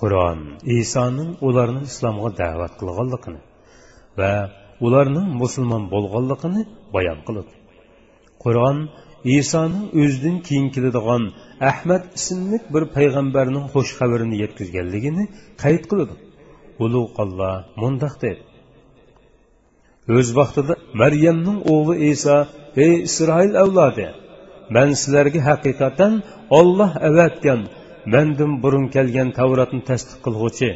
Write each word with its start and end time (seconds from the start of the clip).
qur'on. 0.00 0.40
Isoning 0.80 1.30
ularni 1.48 1.82
islomga 1.90 2.30
da'vat 2.42 2.72
qilganligini 2.80 3.40
va 4.18 4.32
ularning 4.86 5.28
musulmon 5.42 5.82
bo'lganligini 5.94 6.62
bayon 6.94 7.18
qiladi 7.26 7.52
qur'on 8.44 8.78
isoning 9.38 9.86
o'zidan 10.02 10.36
keyin 10.46 10.68
keladigan 10.74 11.22
ahmad 11.70 12.02
ismli 12.18 12.58
bir 12.74 12.84
payg'ambarning 12.96 13.66
xush 13.74 13.90
xabarini 13.98 14.36
yetkazganligini 14.42 15.24
qayd 15.62 15.82
qiladi. 15.90 16.14
Ulug' 16.84 17.14
olloh 17.22 17.54
mundoq 17.82 18.14
dedi. 18.24 18.42
O'z 20.16 20.28
vaqtida 20.38 20.74
maryamning 21.00 21.58
o'g'li 21.74 21.96
iso 22.12 22.36
ey 22.84 22.94
isroil 23.08 23.52
avlodi 23.62 24.06
man 24.74 24.88
sizlarga 25.00 25.40
haqiqatan 25.50 26.12
olloh 26.58 26.92
avatgan 27.08 27.60
mandan 28.12 28.52
burun 28.62 28.86
kelgan 28.94 29.28
tavrotni 29.38 29.82
tasdiq 29.90 30.18
qilg'uchi 30.26 30.70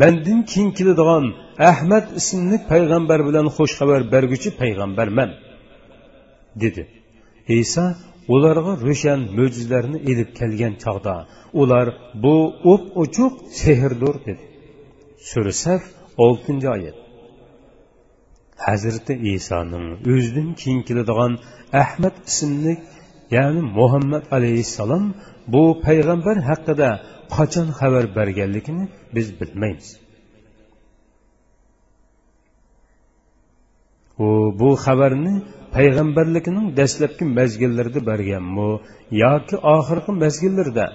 mandan 0.00 0.40
keyin 0.50 0.70
keladigan 0.78 1.24
ahmad 1.70 2.04
ismli 2.20 2.56
payg'ambar 2.70 3.20
bilan 3.28 3.46
xush 3.56 3.74
xabar 3.78 4.00
berguchi 4.12 4.50
payg'ambarman 4.60 5.30
dedi 6.62 6.82
iso 7.60 7.86
ularga 8.34 8.72
ro'shan 8.86 9.20
mo'jizalarni 9.38 9.98
ilib 10.10 10.30
kelgan 10.38 10.74
chog'da 10.84 11.16
ular 11.60 11.86
bu 12.24 12.36
o'p 12.72 12.84
ochiq 13.02 13.32
sehrdir 13.60 14.14
dedi 14.26 14.44
sura 15.28 15.52
saf 15.64 15.82
oltinchi 16.24 16.68
oyat 16.76 16.96
hazrati 18.66 19.12
isoning 19.34 19.86
o'zidan 20.12 20.48
keyin 20.60 20.80
keladigan 20.88 21.32
ahmad 21.82 22.16
ismli 22.30 22.74
ya'ni 23.36 23.62
muhammad 23.78 24.24
alayhissalom 24.36 25.04
bu 25.52 25.62
payg'ambar 25.86 26.36
haqida 26.48 26.90
qachon 27.36 27.68
xabar 27.78 28.04
berganligini 28.18 28.84
biz 29.14 29.26
bilmaymiz 29.40 29.88
u 34.24 34.28
bu 34.60 34.70
xabarni 34.84 35.34
payg'ambarligining 35.76 36.66
dastlabki 36.78 37.24
mazgillarida 37.38 38.00
berganmi 38.10 38.68
yoki 39.24 39.56
oxirgi 39.74 40.12
mazgillarda 40.22 40.86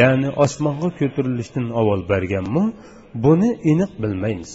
ya'ni 0.00 0.28
osmonga 0.44 0.88
ko'tarilishdan 0.98 1.66
avval 1.80 2.02
berganmi 2.12 2.64
buni 3.24 3.50
aniq 3.70 3.92
bilmaymiz 4.02 4.52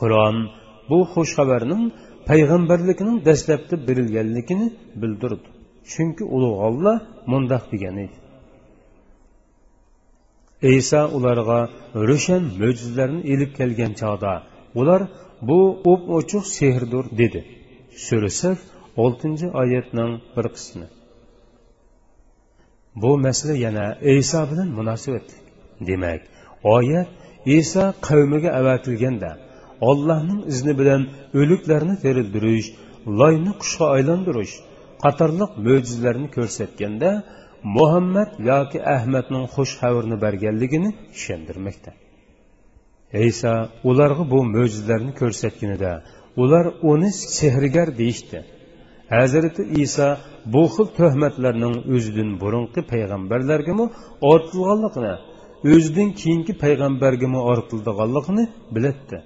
qur'on 0.00 0.36
bu 0.90 0.98
xush 1.12 1.34
payg'ambarlikning 2.28 3.18
payg'ambarligining 3.18 3.26
dastlabda 3.28 3.74
berilganligini 3.88 4.72
bildirdi. 5.02 5.48
Chunki 5.92 6.24
ulug' 6.24 6.58
olloh 6.66 6.98
mundoq 7.30 7.64
degan 7.72 7.96
edi. 8.04 8.16
Iso 10.78 11.02
ularga 11.16 11.60
ro'shan 12.08 12.42
mo'jizalarni 12.60 13.20
ilib 13.32 13.50
kelgan 13.58 13.92
chog'da 14.00 14.32
ular 14.80 15.02
bu 15.48 15.60
o'p 15.90 16.02
ochiq 16.18 16.44
sehrdir 16.58 17.04
dedi. 17.20 17.40
Surasaf 18.06 18.58
oltinchi 19.04 19.46
oyatning 19.62 20.12
bir 20.36 20.46
qismi. 20.56 20.86
Bu 23.02 23.10
masala 23.26 23.54
yana 23.66 23.86
iso 24.16 24.40
bilan 24.50 24.68
munosabatli 24.78 25.36
demak 25.88 26.20
oyat 26.76 27.08
iso 27.58 27.84
qavmiga 28.06 28.50
avatilganda 28.60 29.30
ollohning 29.90 30.40
izni 30.52 30.72
bilan 30.80 31.02
o'liklarni 31.40 31.94
terildirish 32.04 32.68
loyni 33.20 33.52
qushga 33.60 33.86
aylantirish 33.96 34.54
qatorliq 35.04 35.50
mo'jizalarni 35.66 36.28
ko'rsatganda 36.36 37.10
muhammad 37.76 38.30
yoki 38.50 38.78
ahmadning 38.96 39.44
xush 39.54 39.72
xabarini 39.80 40.16
berganligini 40.24 40.90
tushundirmoqda 41.14 41.90
iso 43.30 43.52
ularga 43.90 44.24
bu 44.32 44.38
mo'jizalarni 44.54 45.12
ko'rsatganida 45.20 45.92
ular 46.42 46.66
uni 46.82 47.10
sehrgar 47.12 47.88
deyishdi. 48.00 48.38
Hazrati 49.16 49.62
iso 49.84 50.08
bu 50.52 50.62
xil 50.74 50.86
tuhmatlarning 50.98 51.74
o'zidan 51.94 52.30
burunqi 52.42 52.80
payg'ambarlargami 52.92 53.86
ortilganligini 54.32 55.14
o'zidan 55.72 56.08
keyingi 56.20 56.52
payg'ambargami 56.64 57.40
ortildiganligini 57.52 58.44
biladdi 58.74 59.18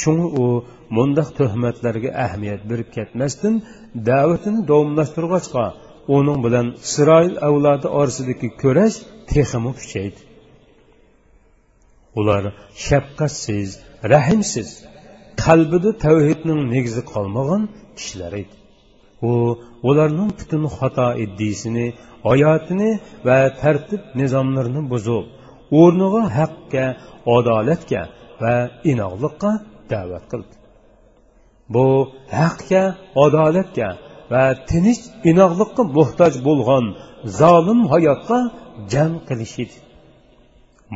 shuni 0.00 0.26
u 0.42 0.44
mundoq 0.96 1.28
tuhmatlarga 1.38 2.10
ahamiyat 2.24 2.62
berib 2.70 2.88
ketmasdan 2.96 3.54
da'vatini 4.08 4.60
davomlashtirg'achqa 4.70 5.64
uning 6.16 6.38
bilan 6.46 6.66
isroil 6.86 7.34
avlodi 7.48 7.88
orasidagi 7.98 8.48
kurash 8.62 8.96
texmi 9.32 9.72
kuchaydi 9.80 10.20
ular 12.20 12.42
shafqatsiz 12.86 13.70
rahimsiz 14.14 14.68
qalbida 15.44 15.90
tavhidning 16.04 16.60
negizi 16.74 17.02
qolmagan 17.12 17.62
kishilar 17.98 18.32
edi 18.42 18.54
u 19.28 19.32
ularning 19.88 20.30
butun 20.38 20.62
xato 20.76 21.08
iddisini 21.24 21.86
hayotini 22.28 22.90
va 23.26 23.38
tartib 23.62 24.02
nizomlarini 24.20 24.82
buzib 24.92 25.24
o'rniga 25.80 26.22
haqqa 26.38 26.84
adolatga 27.36 28.02
va 28.42 28.54
inoqlikqa 28.92 29.52
da'vat 29.92 30.24
qildi. 30.32 30.54
Bu 31.74 31.86
haqga 32.40 32.84
adolatga 33.24 33.88
va 34.32 34.44
tinch 34.70 35.02
inoqlikqa 35.30 35.82
muhtoj 35.96 36.34
bo'lgan 36.48 36.84
zolim 37.40 37.80
hayotga 37.92 38.38
jang 38.92 39.14
qilish 39.28 39.56
edi 39.64 39.76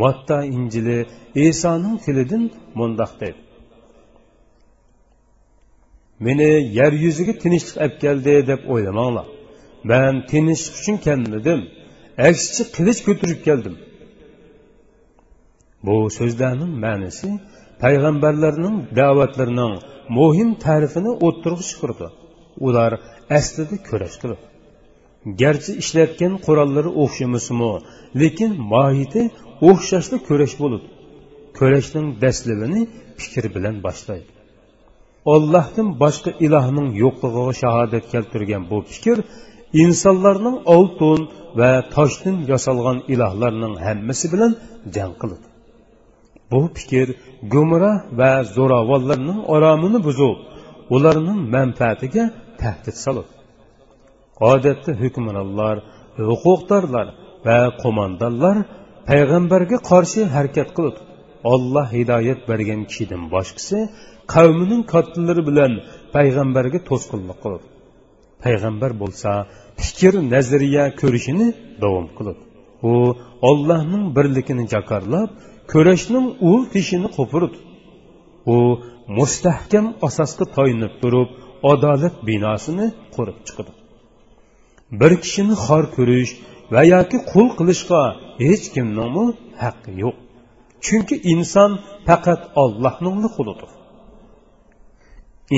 matta 0.00 0.38
injili 0.56 0.98
isoning 1.46 1.96
tilidan 2.04 2.44
mundoq 2.78 3.12
dedi. 3.22 3.40
Meni 6.26 6.50
yer 6.78 6.92
yuziga 7.04 7.34
tinchlik 7.42 7.76
olib 7.82 7.96
keldi 8.04 8.34
deb 8.50 8.60
o'ylamanglar 8.72 9.26
man 9.90 10.14
tinchlik 10.30 10.74
uchun 10.80 10.96
kelmadim 11.06 11.60
aksicha 12.28 12.64
qilich 12.76 13.00
ko'tarib 13.06 13.40
keldim 13.48 13.76
bu 15.86 15.94
so'zlarning 16.18 16.72
ma'nosi 16.84 17.28
payg'ambarlarning 17.82 18.76
da'vatlarining 19.00 19.74
muhim 20.18 20.50
ta'rifini 20.64 21.10
o'ttirib 21.26 21.60
chiqirdi 21.68 22.06
ular 22.66 22.92
aslida 23.38 23.76
kurashdir 23.88 24.30
garchi 25.42 25.72
ishlatgan 25.82 26.32
qurollari 26.46 26.90
o'xshamasimi 27.02 27.72
lekin 28.20 28.50
mohiyati 28.72 29.22
o'xshashli 29.70 30.16
kurash 30.28 30.54
bo'ladi 30.62 30.86
kurashning 31.58 32.06
dastlabini 32.22 32.80
fikr 33.20 33.44
bilan 33.56 33.76
boshlaydi. 33.86 34.30
Ollohdan 35.34 35.88
boshqa 36.02 36.30
ilohning 36.46 36.88
yo'qligiga 37.02 37.54
shahodat 37.62 38.04
keltirgan 38.12 38.62
bu 38.70 38.78
fikr 38.92 39.16
insonlarning 39.84 40.56
oltin 40.76 41.20
va 41.60 41.72
toshdan 41.94 42.36
yasalgan 42.52 42.98
ilohlarning 43.14 43.74
hammasi 43.86 44.26
bilan 44.32 44.52
jang 44.96 45.14
qiladi 45.20 45.47
bu 46.52 46.60
fikr 46.76 47.08
gumroh 47.52 47.96
va 48.18 48.32
zo'ravonlarning 48.56 49.40
oromini 49.54 49.98
buzib 50.08 50.36
ularning 50.96 51.40
manfaatiga 51.56 52.24
tahdid 52.62 52.96
solib 53.04 53.28
odatda 54.52 54.90
hukmronlar 55.02 55.76
huquqdorlar 56.28 57.06
va 57.46 57.58
qo'mondonlar 57.82 58.56
payg'ambarga 59.10 59.76
qarshi 59.90 60.20
harakat 60.34 60.68
qilib 60.76 60.96
olloh 61.52 61.86
hidoyat 61.96 62.40
bergan 62.50 62.80
kishidan 62.90 63.22
boshqasi 63.34 63.78
qavmining 64.34 64.82
kattalari 64.92 65.42
bilan 65.48 65.72
payg'ambarga 66.16 66.78
to'sqinlik 66.88 67.38
qilib 67.44 67.62
payg'ambar 68.44 68.90
bo'lsa 69.02 69.30
fikr 69.84 70.14
nazariya 70.34 70.84
ko'rishini 71.00 71.48
davom 71.82 72.06
qilib 72.18 72.38
u 72.90 72.92
ollohning 73.50 74.04
birligini 74.16 74.64
jakorlab 74.74 75.30
kurashning 75.70 76.26
u 76.50 76.52
teshini 76.72 77.08
qo'pirdi 77.16 77.58
u 78.54 78.56
mustahkam 79.18 79.86
asosga 80.08 80.44
toyinib 80.56 80.94
turib 81.02 81.28
adolat 81.72 82.14
binosini 82.28 82.86
qurib 83.14 83.38
chiqdi. 83.46 83.72
Bir 85.00 85.12
kishini 85.22 85.54
xor 85.66 85.84
ko'rish 85.96 86.32
va 86.74 86.82
yoki 86.94 87.18
qul 87.30 87.46
qilishga 87.58 88.02
hech 88.44 88.64
kimning 88.74 89.28
haqqi 89.62 89.92
yo'q. 90.02 90.16
Chunki 90.84 91.16
inson 91.32 91.70
faqat 92.06 92.40
ollohning 92.62 93.28
qulidir 93.36 93.70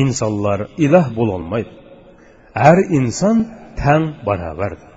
insonlar 0.02 0.60
iloh 0.84 1.06
bo'lolmaydi 1.18 1.72
har 2.62 2.78
inson 2.98 3.36
tang 3.80 4.04
barobardir 4.26 4.90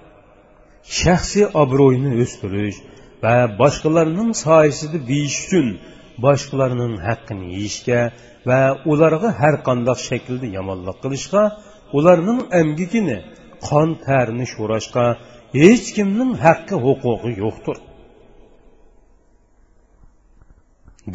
shaxsiy 0.99 1.45
obro'yini 1.61 2.11
o'stirish 2.23 2.77
va 3.23 3.35
boshqalarning 3.61 4.31
soyasida 4.45 4.99
deyish 5.11 5.37
uchun 5.45 5.67
boshqalarning 6.25 6.95
haqqini 7.07 7.45
yeyishga 7.55 8.01
va 8.49 8.61
ularga 8.91 9.29
har 9.41 9.55
qanday 9.67 9.97
shaklda 10.07 10.47
yomonlik 10.57 10.97
qilishga 11.03 11.43
ularning 11.97 12.39
amgikini 12.61 13.17
qon 13.67 13.89
tarini 14.05 14.45
sho'rashga 14.53 15.05
hech 15.61 15.87
kimning 15.95 16.31
haqqi 16.45 16.75
huquqi 16.85 17.31
yo'qdir. 17.43 17.77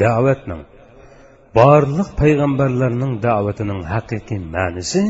Da'vatning 0.01 0.61
barliq 1.57 2.09
payg'ambarlarning 2.21 3.13
da'vatining 3.27 3.81
haqiqiy 3.93 4.41
ma'nisi 4.55 5.01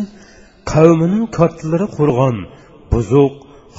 qavmining 0.72 1.25
kattalari 1.38 1.88
qurgan 1.98 2.38
buzuq 2.92 3.34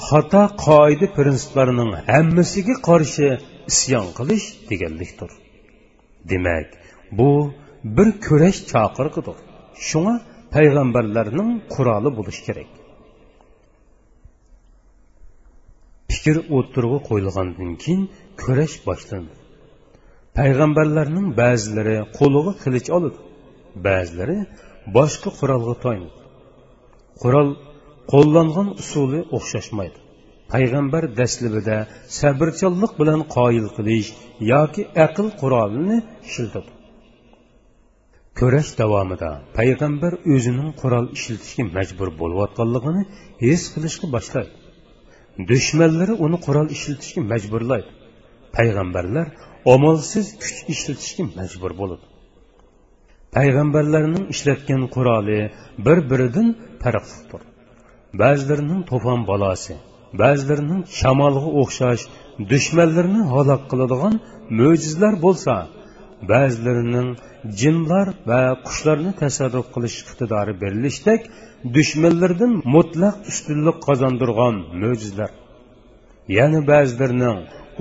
xato 0.07 0.43
qoida 0.65 1.07
prinsiplarining 1.17 1.91
hammasiga 2.11 2.75
qarshi 2.87 3.27
isyon 3.71 4.07
qilish 4.17 4.47
deganlikdir. 4.69 5.31
Demak 6.31 6.67
bu 7.17 7.29
bir 7.95 8.09
kurash 8.25 8.59
chaqirqidir 8.71 9.37
shunga 9.87 10.15
payg'ambarlarning 10.55 11.49
quroli 11.73 12.09
bo'lishi 12.17 12.41
kerak. 12.47 12.69
Fikr 16.13 16.37
o'tirg'i 16.57 16.99
qo'yilgandan 17.09 17.71
keyin 17.83 18.01
kurash 18.41 18.75
boshlandi. 18.87 19.33
Payg'ambarlarning 20.37 21.27
ba'zilari 21.41 21.97
qo'liga 22.17 22.53
qilich 22.63 22.87
oladi 22.97 23.19
ba'zilari 23.87 24.37
boshqa 24.97 25.29
qurolga 25.39 25.75
to'ynadi 25.83 26.19
qurol 27.21 27.49
qo'llangan 28.11 28.67
usuli 28.81 29.19
o'xshashmaydi. 29.37 29.97
Payg'ambar 30.53 31.03
daslibida 31.19 31.77
sabrchanlik 32.19 32.91
bilan 33.01 33.21
qoyil 33.35 33.67
qilish 33.77 34.09
yoki 34.53 34.81
aql 35.05 35.27
qurolini 35.41 35.97
ishlatadi 36.27 36.71
kurash 38.39 38.71
davomida 38.81 39.29
payg'ambar 39.57 40.13
o'zining 40.33 40.69
qurol 40.81 41.05
ishlatishga 41.17 41.63
majbur 41.77 42.09
bo'layotganligini 42.21 43.01
his 43.45 43.61
qilishga 43.73 44.07
boshlaydi. 44.15 44.53
Dushmanlari 45.51 46.13
uni 46.25 46.37
qurol 46.45 46.67
ishlatishga 46.75 47.21
majburlaydi. 47.31 47.89
Payg'ambarlar 48.57 49.27
omolsiz 49.73 50.25
kuch 50.43 50.59
ishlatishga 50.73 51.23
majbur 51.37 51.71
bo'ladi. 51.81 52.05
Payg'ambarlarning 53.37 54.25
ishlatgan 54.33 54.81
quroli 54.95 55.39
bir 55.85 55.97
biridan 56.09 56.47
farqlidir 56.83 57.41
ba'zilarining 58.19 58.81
to'fon 58.91 59.19
balosi 59.31 59.75
ba'zilarining 60.21 60.81
shamolga 60.99 61.49
o'xshash 61.61 62.03
dushmanlarni 62.51 63.21
halok 63.33 63.61
qiladigan 63.71 64.15
mo'jizlar 64.59 65.13
bo'lsa 65.25 65.53
ba'zilarining 66.31 67.09
jinlar 67.61 68.07
va 68.29 68.41
qushlarni 68.67 69.11
tasarruf 69.21 69.67
qilish 69.75 69.97
iqtidori 70.03 70.53
berilishdek 70.63 71.21
dushmanlardan 71.75 72.53
mutlaq 72.75 73.15
ustunlik 73.31 73.77
qozondirgan 73.87 74.55
mo'jizlar. 74.81 75.31
Yana 76.37 76.59
ba'zilarining 76.71 77.39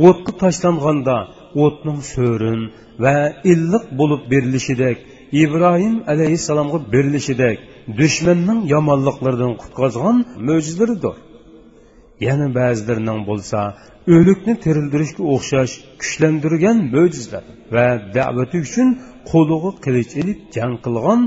o'tga 0.08 0.32
tashlanganda 0.42 1.16
o'tning 1.64 2.00
so'rin 2.14 2.60
va 3.04 3.16
illiq 3.52 3.84
bo'lib 3.98 4.22
berilishidek 4.32 4.96
ibrohim 5.42 5.94
alayhissalomga 6.12 6.78
berilishidek 6.92 7.56
dushmanning 8.00 8.60
yomonliqlaridan 8.74 9.52
qutqazgan 9.62 10.16
mo'jizlaridir 10.48 11.16
yana 12.26 12.46
ba'zilarining 12.58 13.20
bo'lsa 13.30 13.58
o'likni 14.14 14.54
tirildirishga 14.64 15.22
o'xshash 15.34 15.72
kuchlantirgan 16.00 16.78
mo'jizlar 16.94 17.44
va 17.74 17.86
da'vati 18.16 18.56
uchun 18.66 18.88
qo'lig'i 19.30 19.70
qilich 19.84 20.12
ilib 20.20 20.40
jang 20.56 20.74
qilgan 20.84 21.20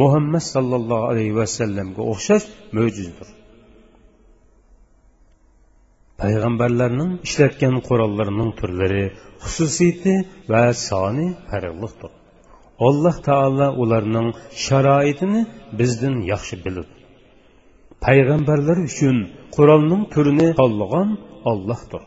muhammad 0.00 0.44
sallallohu 0.54 1.04
alayhi 1.12 1.34
vasallamga 1.40 2.02
o'xshash 2.12 2.44
mo'jizdir. 2.76 3.28
Payg'ambarlarning 6.20 7.10
ishlatgan 7.26 7.74
qurollarining 7.88 8.50
turlari 8.60 9.04
xususiyati 9.44 10.14
va 10.52 10.62
soni 10.88 11.26
farqliqdir. 11.48 12.12
Alloh 12.88 13.16
taolo 13.28 13.68
ularning 13.82 14.28
sharoitini 14.64 15.40
bizdan 15.78 16.16
yaxshi 16.32 16.56
biladi 16.64 16.94
payg'ambarlar 18.04 18.78
uchun 18.90 19.16
qurolning 19.56 20.02
turini 20.14 20.48
tanlagan 20.60 21.08
ollohdir 21.50 22.02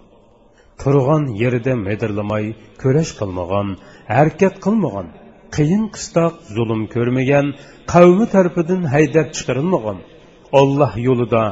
turgan 0.81 1.24
yerida 1.42 1.74
medirlamay 1.88 2.46
kurash 2.81 3.12
qilmagan 3.19 3.68
harakat 4.16 4.56
qilmagan 4.66 5.08
qiyin 5.56 5.84
qistoq 5.96 6.34
zulm 6.56 6.81
ko'rmagan 6.96 7.46
qavmi 7.94 8.25
tarafidan 8.34 8.81
haydab 8.94 9.28
chiqarilmagan 9.38 9.98
olloh 10.62 10.92
yo'lida 11.08 11.44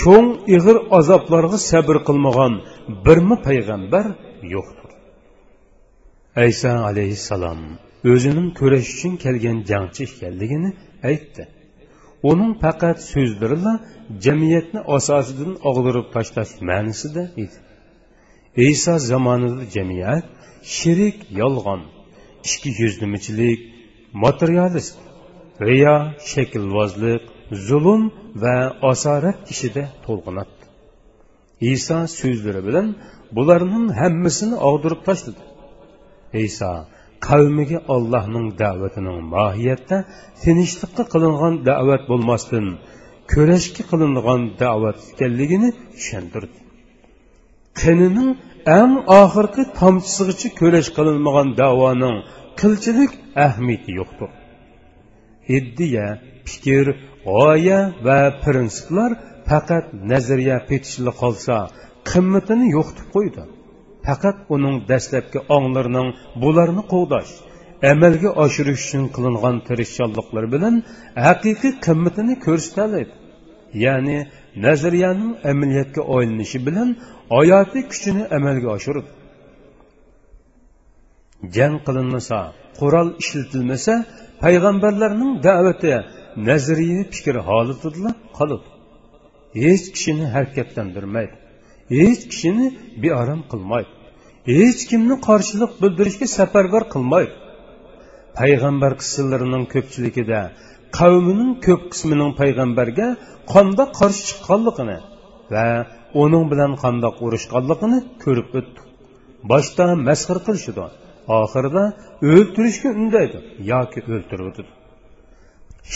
cho'ng 0.00 0.28
ig'ir 0.56 0.76
azoblarga 0.98 1.58
sabr 1.70 1.96
qilmagan 2.08 2.52
birmi 3.06 3.36
payg'ambar 3.46 4.06
yo'qdir. 4.54 4.90
Ayso 6.44 6.72
alayhissalom 6.90 7.60
o'zining 8.12 8.48
kurash 8.58 8.88
uchun 8.94 9.12
kelgan 9.24 9.58
jangchi 9.70 10.02
ekanligini 10.08 10.70
aytdi 11.10 11.42
uning 12.30 12.52
faqat 12.64 12.98
so'zlarila 13.12 13.72
jamiyatni 14.26 14.80
asosidan 14.96 15.52
og'dirib 15.70 16.06
tashlash 16.14 16.52
ma'nisida 16.70 17.22
edi 17.44 17.56
iso 18.70 18.94
zamonida 19.10 19.64
jamiyat 19.76 20.24
shirik 20.76 21.16
yolg'on 21.40 21.80
ichki 22.48 22.70
yuzlimichilik 22.80 23.60
materialist 24.24 24.96
riyo 25.68 25.96
shaklvozlik 26.32 27.22
zulm 27.68 28.02
va 28.42 28.56
asorat 28.92 29.38
ishida 29.52 29.84
to'lqinatdi 30.06 30.64
iso 31.74 31.98
so'zlari 32.18 32.60
bilan 32.68 32.86
bularning 33.36 33.86
hammasini 34.00 34.56
og'dirib 34.68 35.00
tashladi 35.08 35.42
iso 36.48 36.72
qavmiga 37.26 37.78
ollohning 37.94 38.46
da'vatining 38.62 39.18
mohiyatda 39.34 39.98
tinchlikqa 40.42 41.04
qilingan 41.12 41.54
da'vat 41.70 42.02
bo'lmasdan 42.10 42.66
kurashga 43.32 43.82
qilingan 43.90 44.40
da'vat 44.62 44.98
ekanligini 45.12 45.70
tushuntirdi. 45.96 46.58
Qinining 47.80 48.30
eng 48.80 48.92
oxirgi 49.22 49.62
tomchisigacha 49.80 50.48
kurash 50.60 50.90
qilinmagan 50.96 51.48
davoning 51.62 52.16
qilchilik 52.60 53.12
ahamiyati 53.46 53.90
yo'qdir. 53.98 54.30
Iddiya 55.56 56.06
fikr 56.48 56.86
g'oya 57.26 57.80
va 58.06 58.20
prinsiplar 58.44 59.10
faqat 59.48 59.84
nazariya 60.10 60.56
petishli 60.68 61.12
qolsa 61.22 61.56
qimmatini 62.10 62.66
yo'qitib 62.76 63.08
qo'ydi. 63.16 63.42
Faqat 64.06 64.36
uning 64.54 64.76
dastlabki 64.90 65.38
onglarining 65.56 66.08
bularni 66.42 66.82
qo'g'dash 66.92 67.32
amalga 67.92 68.30
oshirish 68.44 68.82
uchun 68.86 69.04
qilingan 69.16 69.56
tirishchanliklar 69.68 70.44
bilan 70.54 70.74
haqiqiy 71.26 71.72
qimmatini 71.86 72.34
ko'rsatadi. 72.46 73.02
Ya'ni 73.84 74.18
nazariyaning 74.66 75.32
amaliyotga 75.50 76.02
oylanishi 76.14 76.58
bilan 76.66 76.88
hayotiy 77.36 77.84
kuchini 77.92 78.22
amalga 78.36 78.68
oshirib 78.76 79.06
jang 81.56 81.76
qilinmasa 81.86 82.38
qurol 82.80 83.08
ishlatilmasa 83.22 83.94
payg'ambarlarning 84.42 85.32
da'vati 85.46 85.92
nazriy 86.48 86.98
fikr 87.14 87.36
holatida 87.48 88.10
qoladi 88.38 88.68
hech 89.62 89.84
kishini 89.94 90.26
harakatlantirmaydi 90.34 91.34
hech 91.98 92.22
kishini 92.30 92.66
bearom 93.02 93.40
qilmaydi. 93.52 93.92
Hech 94.58 94.80
kimni 94.90 95.16
qarshilik 95.28 95.72
bildirishga 95.82 96.26
safarbar 96.38 96.82
qilmaydi. 96.94 97.34
Payg'ambar 98.38 98.92
qissalarining 99.00 99.64
ko'pchiligida 99.74 100.40
qavmining 100.98 101.52
ko'p 101.66 101.82
qismining 101.92 102.30
payg'ambarga 102.40 103.08
qandoq 103.54 103.90
qarshi 104.00 104.22
chiqqanligini 104.30 104.98
va 105.54 105.66
uning 106.24 106.44
bilan 106.52 106.72
qandoq 106.84 107.16
urushganligini 107.26 107.98
ko'rib 108.24 108.48
o'tdik. 108.58 108.86
Boshda 109.50 109.84
masxir 110.08 110.38
qilishdi. 110.46 110.84
Oxirida 111.40 111.84
o'ltirishga 112.32 112.88
undaydi 113.00 113.38
yoki 113.72 114.00
o'ltirib 114.14 114.68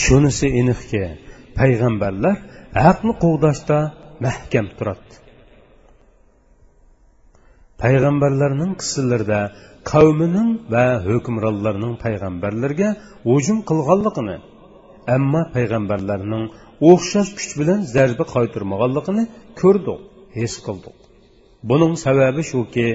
shunisi 0.03 0.47
aniqki 0.61 1.05
payg'ambarlar 1.59 2.37
haqni 2.85 3.13
quvdashda 3.23 3.79
mahkam 4.27 4.67
turadi 4.79 5.15
payg'ambarlarning 7.83 8.73
qissalarida 8.81 9.41
qavmining 9.91 10.51
va 10.75 10.87
hukmronlarning 11.09 11.95
payg'ambarlarga 12.05 12.89
hujum 13.29 13.59
qilganligini 13.71 14.37
ammo 15.17 15.43
payg'ambarlarning 15.57 16.45
o'xshash 16.91 17.31
kuch 17.39 17.53
bilan 17.61 17.81
zarba 17.95 18.25
qaytirmaganligini 18.35 19.25
ko'rdik 19.61 20.01
his 20.39 20.55
qildik. 20.67 20.97
Buning 21.71 21.95
sababi 22.05 22.43
shuki 22.53 22.87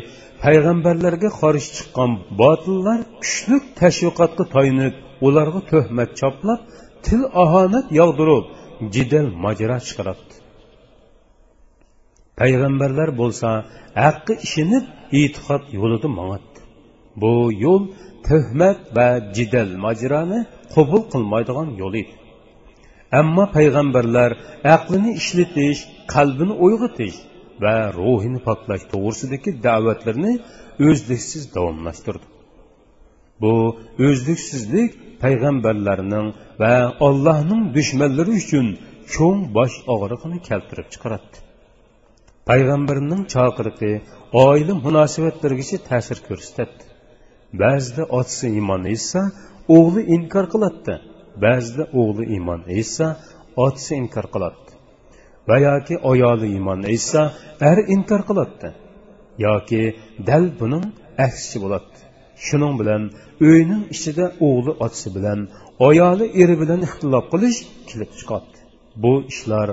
payg'ambarlarga 0.43 1.29
qarshi 1.41 1.69
chiqqan 1.77 2.11
botillar 2.41 2.99
kuchli 3.23 3.57
tashviqotga 3.79 4.43
toyinib 4.55 4.93
ularga 5.27 5.61
tuhmat 5.71 6.09
choplab 6.21 6.59
til 7.05 7.21
ahonat 7.43 7.85
yog'dirib 7.99 8.45
jidal 8.95 9.27
mojaro 9.45 9.77
chiqaradi 9.87 10.42
payg'ambarlar 12.41 13.09
bo'lsa 13.21 13.49
haqqi 14.03 14.33
ishinib 14.47 14.85
e'tiqod 15.19 15.63
yo'lida 15.77 16.09
mong'atdi 16.17 16.59
bu 17.21 17.33
yo'l 17.65 17.83
tuhmat 18.27 18.79
va 18.97 19.07
jidal 19.35 19.69
mojironi 19.85 20.39
qabul 20.75 21.01
qilmaydigan 21.13 21.69
yo'l 21.81 21.95
edi. 22.01 22.13
Ammo 23.19 23.45
payg'ambarlar 23.57 24.31
aqlini 24.75 25.11
ishlatish 25.21 25.79
qalbini 26.13 26.53
uyg'otish 26.65 27.17
va 27.63 27.75
ruhini 27.99 28.39
poklash 28.47 28.83
to'g'risidagi 28.91 29.51
da'vatlarni 29.65 30.33
o'zliksiz 30.87 31.43
davomlashtirdi. 31.55 32.25
Bu 33.41 33.53
o'zliksizlik 34.07 34.91
payg'ambarlarning 35.23 36.27
va 36.61 36.73
allohning 37.07 37.61
dushmanlari 37.77 38.33
uchun 38.41 38.67
cho'ng 39.13 39.41
bosh 39.57 39.75
og'rig'ini 39.93 40.39
keltirib 40.49 40.87
chiqaradi 40.93 41.37
payg'ambarning 42.49 43.23
chaqiriqi 43.33 43.91
oila 44.45 44.73
munosabatlarigacha 44.85 45.77
ta'sir 45.89 46.17
ko'rsatadi 46.27 46.83
ba'zida 47.61 48.03
otasi 48.19 48.45
iymon 48.57 48.83
etsa 48.93 49.21
o'g'li 49.77 50.01
inkor 50.15 50.45
qiladi 50.53 50.95
ba'zida 51.45 51.83
o'g'li 52.01 52.25
iymon 52.35 52.61
etsa 52.79 53.05
otasi 53.65 53.91
inkor 54.01 54.25
qiladi 54.33 54.69
va 55.49 55.57
yoki 55.67 55.95
ayoli 56.11 56.47
iymon 56.57 56.79
etsa 56.95 57.21
er 57.69 57.77
inkor 57.95 58.21
qiladi 58.29 58.69
yoki 59.45 59.81
dal 60.29 60.45
buning 60.59 60.85
aksi 61.27 61.57
bo'ladi 61.63 61.97
shuning 62.45 62.73
bilan 62.81 63.03
uyning 63.49 63.83
ichida 63.95 64.25
o'g'li 64.47 64.71
otasi 64.85 65.09
bilan 65.17 65.39
ayoli 65.89 66.25
eri 66.41 66.55
bilan 66.61 66.79
ixtilof 66.87 67.25
qilish 67.33 67.59
kelib 67.89 68.11
chiqadi 68.19 68.57
bu 69.03 69.13
ishlar 69.31 69.67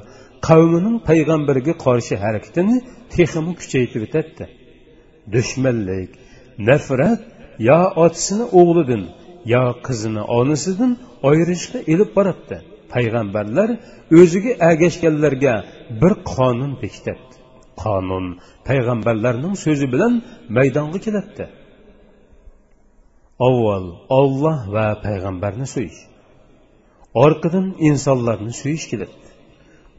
qavmining 0.48 0.96
payg'ambarga 1.08 1.74
qarshi 1.84 2.14
harakatini 2.24 2.76
texmi 3.14 3.52
kuchaytirib 3.60 4.04
o'tadi 4.08 4.44
dushmanlik 5.34 6.10
nafrat 6.68 7.20
yo 7.68 7.80
otasini 8.04 8.44
o'g'lidan 8.60 9.02
yo 9.54 9.64
qizini 9.86 10.22
onasidan 10.38 10.92
ayirishga 11.30 11.78
ilib 11.92 12.10
boradi 12.16 12.56
payg'ambarlar 12.94 13.68
o'ziga 14.20 14.52
agashganlarga 14.70 15.54
bir 16.00 16.12
qonun 16.34 16.72
bekitadi 16.82 17.32
qonun 17.82 18.26
payg'ambarlarning 18.68 19.54
so'zi 19.64 19.86
bilan 19.94 20.12
maydonga 20.56 20.98
keladi 21.06 21.44
avval 23.48 23.86
olloh 24.20 24.58
va 24.74 24.86
payg'ambarni 25.06 25.66
suyish. 25.74 26.00
Orqadan 27.24 27.66
insonlarni 27.88 28.52
suyish 28.60 28.86
keladi 28.92 29.29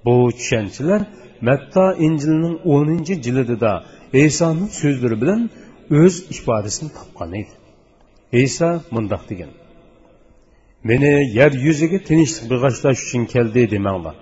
bu 0.06 0.16
tushunchalar 0.38 1.02
matto 1.48 1.86
injilning 2.06 2.56
o'ninchi 2.74 3.14
jildida 3.26 3.72
isoning 4.26 4.70
so'zlari 4.80 5.18
bilan 5.24 5.42
o'z 6.02 6.16
ifodasini 6.36 6.90
topgan 6.98 7.32
edi. 7.42 7.54
Iso 8.46 8.70
mundoq 8.96 9.24
degan. 9.32 9.52
Meni 10.90 11.14
yer 11.38 11.52
yuziga 11.68 12.00
tinchlik 12.10 12.46
bag'ishlash 12.52 13.00
uchun 13.06 13.24
keldi 13.34 13.62
demanglar. 13.76 14.16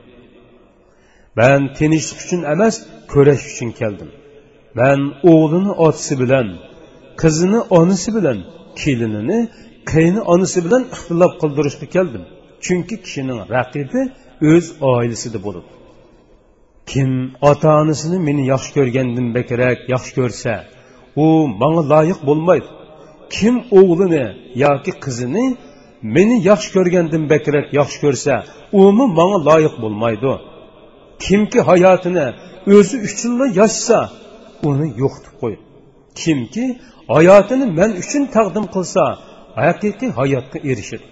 Man 1.39 1.61
tinchlik 1.77 2.19
uchun 2.23 2.41
emas 2.53 2.75
ko'rash 3.13 3.43
uchun 3.51 3.69
keldim. 3.79 4.09
Man 4.79 4.99
o'g'lini 5.31 5.71
otasi 5.85 6.13
bilan 6.21 6.47
qizini 7.21 7.59
onasi 7.79 8.09
bilan 8.17 8.37
kelinini 8.81 9.39
qayni 9.91 10.21
onasi 10.33 10.59
bilan 10.65 10.83
ixtilof 10.95 11.33
qildirishga 11.41 11.87
keldim. 11.95 12.23
Chunki 12.65 12.95
kishining 13.05 13.39
raqibi 13.55 14.01
o'z 14.51 14.65
oilasida 14.91 15.39
bo'ladi 15.45 15.69
kim 16.91 17.11
ota 17.49 17.69
onasini 17.81 18.17
meni 18.27 18.43
yaxshi 18.53 18.71
ko'rgandan 18.77 19.27
bekerak 19.37 19.77
yaxshi 19.93 20.11
ko'rsa 20.19 20.53
u 21.23 21.25
manga 21.61 21.83
loyiq 21.93 22.19
bo'lmaydi. 22.29 22.69
Kim 23.35 23.55
o'g'lini 23.79 24.25
yoki 24.63 24.91
qizini 25.03 25.45
meni 26.15 26.35
yaxshi 26.49 26.69
ko'rgandan 26.75 27.23
bekerak 27.33 27.67
yaxshi 27.79 27.97
ko'rsa 28.03 28.33
umi 28.83 29.05
manga 29.19 29.39
loyiq 29.49 29.75
bo'lmaydi. 29.83 30.31
Kimki 31.25 31.59
hayotini 31.69 32.27
o'zi 32.75 32.95
uchunla 33.07 33.45
yashasa 33.59 33.99
uni 34.69 34.87
yo'qitib 35.01 35.35
qo'y. 35.41 35.55
Kimki 36.21 36.65
hayotini 37.15 37.65
men 37.79 37.91
uchun 38.01 38.23
taqdim 38.35 38.65
qilsa 38.75 39.03
haqiqiy 39.61 40.11
hayotga 40.19 40.57
erishadi. 40.71 41.05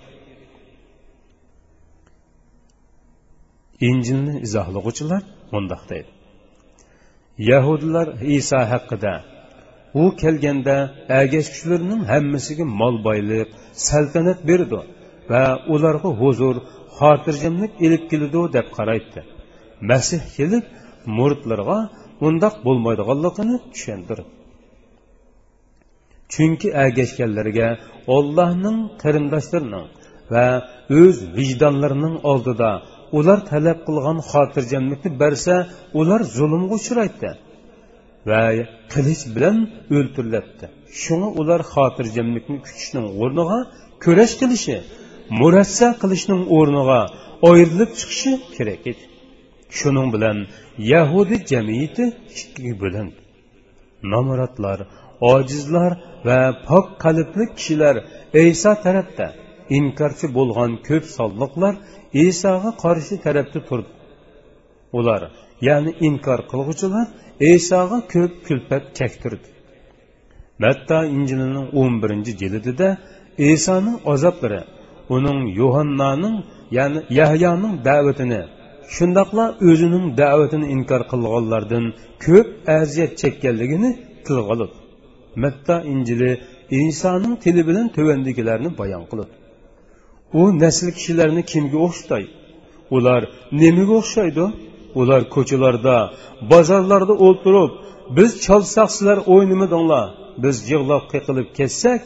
Injilni 3.89 4.33
izohlag'uvchilar 4.47 5.23
mundoq 5.53 5.81
deydi. 5.91 6.11
Yahudlar 7.51 8.07
iso 8.37 8.59
haqida 8.71 9.13
u 10.01 10.03
kelganda 10.21 10.75
agashkuchlarning 11.21 12.01
hammasiga 12.11 12.65
mol 12.81 12.95
boylik 13.07 13.49
saltanat 13.87 14.39
berdi 14.49 14.79
va 15.31 15.43
ularga 15.73 16.09
huzur 16.21 16.55
xotirjamlik 16.97 17.73
ilib 17.85 18.03
keladi 18.11 18.41
deb 18.57 18.67
qaraydi. 18.77 19.21
Masih 19.89 20.21
kelib 20.35 20.65
muridlarga 21.17 21.79
undoq 22.27 22.55
bo'lmaydiganligini 22.65 23.57
tushuntirdi. 23.73 24.23
Chunki 26.33 26.69
agashganlarga 26.85 27.67
ollohning 28.15 28.77
qarindoshlarining 29.01 29.87
va 30.33 30.45
o'z 31.01 31.17
vijdonlarining 31.37 32.15
oldida 32.31 32.71
ular 33.17 33.39
talab 33.51 33.79
qilgan 33.87 34.17
xotirjamlikni 34.31 35.09
bersa 35.21 35.55
ular 35.99 36.21
zulmga 36.37 36.75
uchraydi 36.79 37.29
va 38.29 38.41
qilich 38.93 39.23
bilan 39.35 39.57
o'ltiriladi 39.97 40.65
shunga 41.01 41.29
ular 41.41 41.61
xotirjamlikni 41.73 42.57
kutishning 42.65 43.07
o'rniga 43.23 43.59
kurash 44.03 44.33
qilishi 44.41 44.77
murassa 45.39 45.87
qilishning 46.01 46.41
o'rniga 46.57 47.01
ayrilib 47.49 47.91
chiqishi 47.99 48.31
kerak 48.55 48.83
edi. 48.91 49.03
Shuning 49.77 50.07
bilan 50.15 50.37
yahudiy 50.93 51.41
jamiyati 51.51 52.05
ikkiga 52.39 52.73
bo'lindi. 52.83 53.19
Nomratlar 54.13 54.79
ojizlar 55.33 55.91
va 56.27 56.39
pok 56.67 56.85
qalbli 57.03 57.45
kishilar 57.57 57.95
iso 58.51 58.71
tarafda 58.85 59.27
inkorchi 59.77 60.27
bo'lgan 60.37 60.71
ko'p 60.87 61.05
sonliqlar 61.17 61.73
isoga 62.13 62.71
qarshi 62.83 63.15
tarafda 63.25 63.59
turdi. 63.69 63.91
Ular 64.97 65.21
ya'ni 65.67 65.91
inkor 66.07 66.39
qilg'uvchilar 66.51 67.07
isoga 67.53 67.97
ko'p 68.13 68.33
kulpat 68.47 68.83
chaktirdi. 68.97 69.47
Matta 70.63 70.97
injilining 71.15 71.67
o'n 71.81 71.93
birinchi 72.01 72.31
jildida 72.41 72.89
isoning 73.53 73.97
azoblari 74.13 74.61
uning 75.15 75.39
yohannaning 75.61 76.35
ya'ni 76.77 76.99
yahyoning 77.19 77.73
da'vatini 77.87 78.41
shundoqla 78.95 79.45
o'zining 79.69 80.05
da'vatini 80.21 80.67
inkor 80.75 81.01
qilganlardan 81.11 81.85
ko'p 82.25 82.47
aziyat 82.79 83.11
chekkanligini 83.21 83.89
tilga 84.25 84.43
oladi 84.53 84.75
matta 85.43 85.75
injili 85.93 86.31
insonning 86.79 87.35
tili 87.43 87.61
bilan 87.69 87.87
tuvandigilarni 87.95 88.69
bayon 88.79 89.03
qiladi. 89.11 89.33
U 90.33 90.41
nasl 90.63 90.87
kishilarni 90.97 91.43
kimga 91.51 91.77
o'xshatadi 91.87 92.27
ular 92.95 93.21
nimaga 93.61 93.93
o'xshaydi? 94.01 94.45
Ular 94.99 95.21
ko'chalarda 95.35 95.97
bozorlarda 96.51 97.13
o'tirib 97.27 97.71
biz 98.17 98.29
chalsak 98.45 98.89
sizlar 98.95 99.17
o'ynamadinglar 99.33 100.07
biz 100.43 100.55
yig'lab 100.71 101.03
qiqilib 101.13 101.47
ketsak 101.57 101.99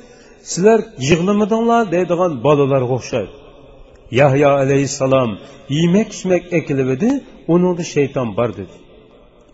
sizlar 0.51 0.79
yig'lamadinglar 1.09 1.83
deydigan 1.95 2.31
bolalarga 2.45 2.93
o'xshaydi. 2.99 3.33
Yahyo 4.19 4.49
alayhissalom 4.63 5.29
yemak 5.79 6.09
ichmak 6.15 6.43
ekilib 6.59 6.89
edi 6.95 7.09
uningda 7.53 7.83
shayton 7.95 8.27
bor 8.37 8.49
dedi. 8.59 8.75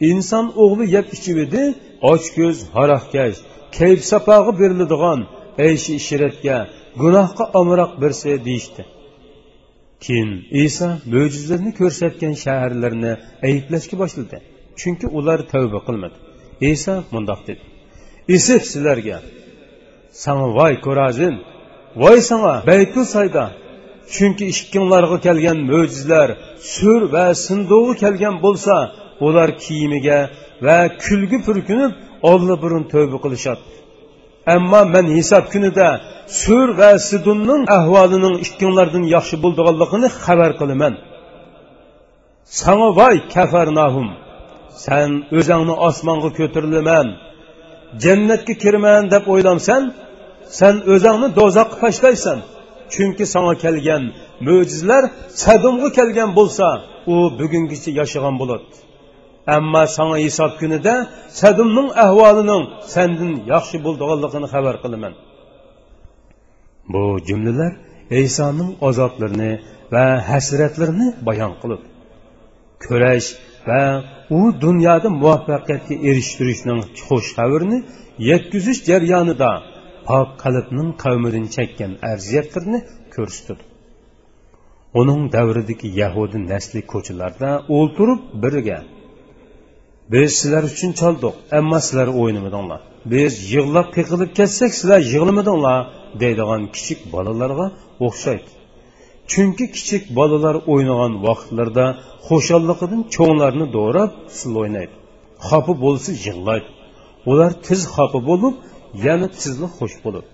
Inson 0.10 0.46
o'g'li 0.64 0.86
yeb 0.96 1.08
ichib 1.18 1.38
edi 1.46 1.64
ochko'z 2.12 2.58
haroqkash 2.78 3.38
kayf 3.78 4.00
sapog'i 4.12 4.52
beriladigan 4.62 5.20
ey 5.66 5.76
shiratga 6.08 6.58
gunohga 7.02 7.44
omroq 7.60 7.92
birsi 8.02 8.32
deyishdi. 8.48 8.84
Keyin 10.06 10.32
iso 10.66 10.88
mo'jizalarni 11.14 11.72
ko'rsatgan 11.80 12.34
shaharlarni 12.44 13.12
ayblashga 13.48 13.96
boshladi. 14.02 14.38
Chunki 14.80 15.08
ular 15.18 15.40
tavba 15.52 15.80
qilmadi. 15.88 16.18
Iso 16.74 16.94
mundoq 17.14 17.42
dedi. 17.48 17.64
Isif 18.36 18.62
sizlarga. 18.72 19.18
Sanga 20.24 20.48
voy 20.58 20.74
ko'razin 20.86 21.36
voy 22.02 22.20
sanga 22.30 22.56
baytul 22.70 23.06
sayda 23.16 23.44
chunki 24.16 24.44
ishkinglarga 24.54 25.18
kelgan 25.26 25.58
mo'jizlar 25.72 26.30
sur 26.76 27.00
va 27.14 27.26
sindug'i 27.46 27.94
kelgan 28.04 28.36
bo'lsa 28.46 28.76
ular 29.28 29.50
kiyimiga 29.64 30.20
va 30.66 30.80
kulgi 31.04 31.38
purkinib 31.48 31.92
oldi 32.32 32.56
burun 32.64 32.84
tavba 32.94 33.18
qilishadi. 33.26 33.77
Ammo 34.56 34.82
man 34.94 35.06
hisob 35.18 35.44
kunida 35.54 35.88
sur 36.42 36.68
va 36.80 36.92
sidunning 37.10 37.64
ahvolining 37.78 38.36
ikkinglardan 38.46 39.04
yaxshi 39.16 39.36
bo'ldiganligini 39.44 40.10
xabar 40.24 40.52
qilaman. 40.60 40.94
Sanga 42.62 42.90
voy 43.00 43.16
kafarnahum 43.36 44.08
san 44.86 45.10
o'zingni 45.38 45.76
osmonga 45.88 46.30
ko'tarilaman. 46.40 47.08
Jannatga 48.04 48.54
kirman 48.64 49.04
deb 49.14 49.24
o'ylamsan 49.34 49.82
san 50.60 50.76
o'zingni 50.94 51.28
do'zaxga 51.40 51.78
tashlaysan 51.84 52.38
chunki 52.94 53.26
sanga 53.34 53.56
kelgan 53.64 54.04
mo'jizlar 54.48 55.04
sadumga 55.44 55.90
kelgan 55.98 56.30
bo'lsa 56.40 56.68
u 57.14 57.16
bugungicha 57.40 57.92
yashagan 58.00 58.36
bo'ladi. 58.42 58.66
Ammo 59.56 59.84
sanga 59.98 60.18
hisob 60.26 60.52
kunida 60.62 60.94
sadumning 61.42 61.90
ahvolining 62.06 62.64
sandan 62.94 63.32
yaxshi 63.54 63.78
bo'ldiganligini 63.86 64.48
xabar 64.54 64.76
qilaman 64.84 65.14
bu 66.94 67.04
jumlalar 67.28 67.72
isoning 68.26 68.72
azoblarini 68.90 69.52
va 69.94 70.06
hasratlarini 70.30 71.08
bayon 71.28 71.54
qilib 71.62 71.82
kurash 72.84 73.28
va 73.70 73.82
u 74.40 74.42
dunyoda 74.66 75.10
muvaffaqiyatga 75.22 75.96
erishtirishning 76.10 76.80
xush 77.06 77.30
xabarini 77.38 77.80
yetkazish 78.30 78.80
jarayonida 78.90 79.52
pok 80.10 80.28
qalbning 80.44 80.90
qavmidan 81.04 81.46
chekkan 81.56 81.92
arziyatlarni 82.12 82.80
ko'rsatdi 83.16 83.64
uning 85.02 85.22
davridagi 85.36 85.88
yahudi 86.02 86.38
nasli 86.52 86.82
ko'chalarda 86.94 87.50
o'ltirib 87.78 88.22
birga 88.44 88.80
biz 90.14 90.30
sizlar 90.40 90.64
uchun 90.72 90.92
chaldik 91.00 91.36
ammo 91.58 91.80
sizlar 91.88 92.10
o'ynamadinglar 92.22 92.82
biz 93.14 93.34
yig'lab 93.54 93.88
qiqilib 93.96 94.32
ketsak 94.40 94.72
sizlar 94.80 95.02
yig'lamadinglar 95.14 95.80
deydigan 96.22 96.62
kichik 96.76 97.00
bolalarga 97.14 97.68
o'xshaydi. 98.08 98.50
Chunki 99.32 99.66
kichik 99.76 100.04
bolalar 100.20 100.56
o'ynagan 100.74 101.14
vaqtlarda 101.28 101.86
xushalliqidan 102.28 103.02
cho'nglarni 103.16 103.66
do'rab 103.78 104.12
sil 104.38 104.54
o'ynaydi. 104.62 104.96
Xopi 105.48 105.74
bo'lsa 105.84 106.10
yig'laydi. 106.26 106.70
Ular 107.32 107.52
tiz 107.66 107.82
xopi 107.96 108.20
bo'lib 108.30 108.56
yana 109.06 109.28
tizli 109.40 109.68
xush 109.78 109.98
bo'ladi 110.04 110.30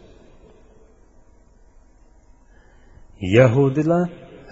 yahudilar 3.37 4.09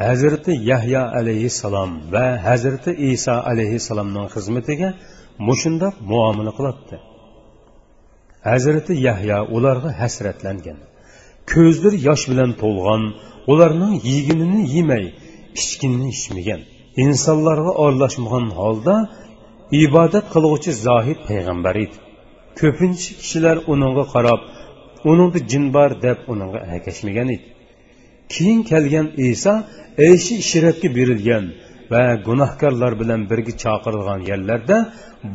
hazrati 0.08 0.51
yahyo 0.72 1.03
alayhissalom 1.20 1.91
va 2.13 2.25
hazrati 2.48 2.91
iso 3.12 3.36
alayhissalomning 3.51 4.27
xizmatiga 4.36 4.89
mushundoq 5.48 5.96
muomala 6.12 6.51
qiladi. 6.58 6.98
Hazrati 8.50 8.93
yahyo 9.08 9.38
ularga 9.55 9.89
hasratlangan. 10.01 10.77
Ko'zlari 11.51 11.98
yosh 12.08 12.24
bilan 12.31 12.51
to'lg'an 12.62 13.03
ularning 13.51 13.93
yeginini 14.12 14.62
yemay 14.75 15.05
ichkinini 15.60 16.08
ichmagan. 16.15 16.62
Insonlarga 17.03 17.72
oralashmagan 17.84 18.48
holda 18.60 18.96
ibodat 19.84 20.25
qilg'uvchi 20.34 20.72
zohid 20.86 21.20
payg'ambar 21.29 21.75
edi. 21.84 21.98
Ko'pincha 22.60 23.12
kishilar 23.20 23.58
uningga 23.74 24.05
qarab 24.13 24.41
uningda 25.12 25.39
jin 25.51 25.65
bor 25.75 25.91
deb 26.05 26.17
uningga 26.34 26.60
akashmagan 26.77 27.27
edi. 27.36 27.46
Keyin 28.34 28.60
kelgan 28.72 29.08
iso 29.30 29.54
ayshi 30.08 30.36
shiratga 30.50 30.90
berilgan 30.98 31.46
va 31.92 32.04
gunohkorlar 32.28 32.94
bilan 33.02 33.22
birga 33.32 33.54
chaqirilgan 33.64 34.20
yerlarda 34.32 34.78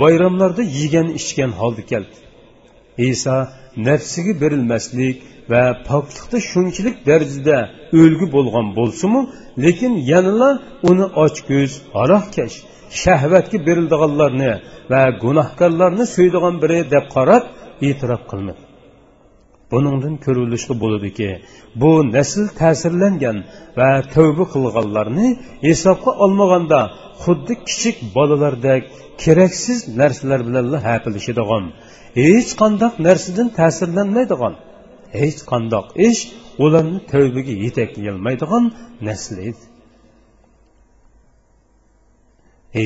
bayramlarda 0.03 0.63
yegan 0.79 1.09
ichgan 1.21 1.51
holda 1.61 1.83
keldi 1.91 2.17
iso 3.11 3.37
nafsiga 3.89 4.33
berilmaslik 4.43 5.17
va 5.53 5.63
poklikda 5.89 6.39
shunchalik 6.51 6.97
darajada 7.09 7.59
o'lgu 8.01 8.27
bo'lgan 8.37 8.67
bo'lsimi 8.79 9.21
lekin 9.65 9.93
yanala 10.13 10.51
uni 10.91 11.07
ochko'z 11.25 11.73
aroqkash 12.03 12.57
shahvatga 13.03 13.59
berildiganlarni 13.69 14.53
va 14.93 15.03
gunohkorlarni 15.25 16.05
so'ydigan 16.17 16.55
biri 16.63 16.79
deb 16.95 17.05
qarab 17.17 17.45
e'tirof 17.89 18.23
qilmadi 18.31 18.66
buningdan 19.73 20.15
ko'rilishli 20.25 20.75
bo'ladiki 20.83 21.31
bu 21.81 21.93
nasl 22.17 22.43
ta'sirlangan 22.61 23.37
va 23.79 23.91
tavba 24.15 24.45
qilganlarni 24.55 25.29
hisobga 25.67 26.11
olmaganda 26.25 26.81
xuddi 27.23 27.55
kichik 27.69 27.97
bolalardek 28.17 28.83
keraksiz 29.23 29.79
narsalar 30.01 30.41
bilan 30.49 30.67
hapilishadigan 30.89 31.65
hech 32.25 32.51
qandoq 32.61 32.95
narsadan 33.07 33.49
ta'sirlanmaydigan 33.59 34.55
hech 35.21 35.41
qandoq 35.51 35.87
ish 36.09 36.21
ularni 36.65 37.01
tavbaga 37.13 37.55
yetaklayolmaydigan 37.65 38.65
nasl 39.09 39.37
edi. 39.51 39.65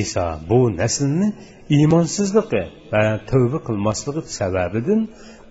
Iso 0.01 0.25
bu 0.49 0.59
naslni 0.81 1.27
iymonsizligi 1.77 2.63
va 2.91 3.03
tavba 3.29 3.59
qilmasligi 3.67 4.21
sababidan 4.39 5.01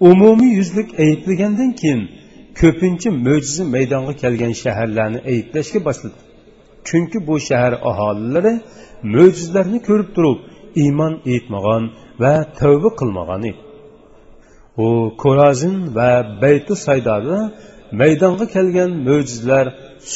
umumiy 0.09 0.53
yuzlik 0.59 0.89
ayblagandan 1.05 1.73
keyin 1.81 2.03
ko'pincha 2.61 3.11
mo'jiza 3.27 3.65
maydonga 3.75 4.15
kelgan 4.23 4.53
shaharlarni 4.63 5.19
ayblashga 5.33 5.81
boshladi. 5.87 6.19
Chunki 6.89 7.19
bu 7.29 7.35
shahar 7.49 7.73
aholilari 7.91 8.55
mo'jizalarni 9.15 9.79
ko'rib 9.89 10.09
turib 10.17 10.39
iymon 10.83 11.15
etmagan 11.35 11.83
va 12.23 12.35
tavba 12.61 12.91
qilmagan 13.01 13.43
edi. 13.51 13.61
U 14.85 14.89
korazin 15.23 15.77
va 15.97 16.11
baytu 16.43 16.75
saydoda 16.87 17.39
maydonga 18.01 18.47
kelgan 18.57 18.91
mo'jizalar 19.09 19.67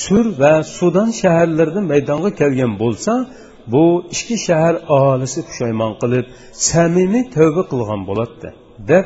sur 0.02 0.24
va 0.40 0.54
sudan 0.76 1.10
shaharlarida 1.20 1.80
maydonga 1.92 2.30
kelgan 2.40 2.72
bo'lsa 2.82 3.12
bu 3.72 3.84
ikki 4.14 4.36
shahar 4.46 4.74
aholisi 4.96 5.40
pushaymon 5.48 5.92
qilib 6.02 6.26
samimiy 6.68 7.24
tavba 7.36 7.62
qilgan 7.72 8.00
bo'ladi 8.08 8.48
deb 8.90 9.04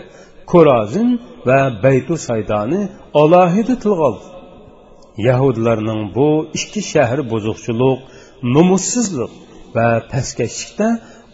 korazin 0.53 1.09
va 1.49 1.61
baytu 1.85 2.15
saydoni 2.29 2.81
alohida 3.23 3.75
tilga 3.83 4.05
oldi. 4.11 4.27
Yahudlarning 5.29 6.03
bu 6.17 6.29
ikki 6.59 6.81
shahri 6.93 7.23
buzuqchilik 7.33 7.99
numussizlik 8.55 9.33
va 9.77 9.89
pastkashlikda 10.13 10.89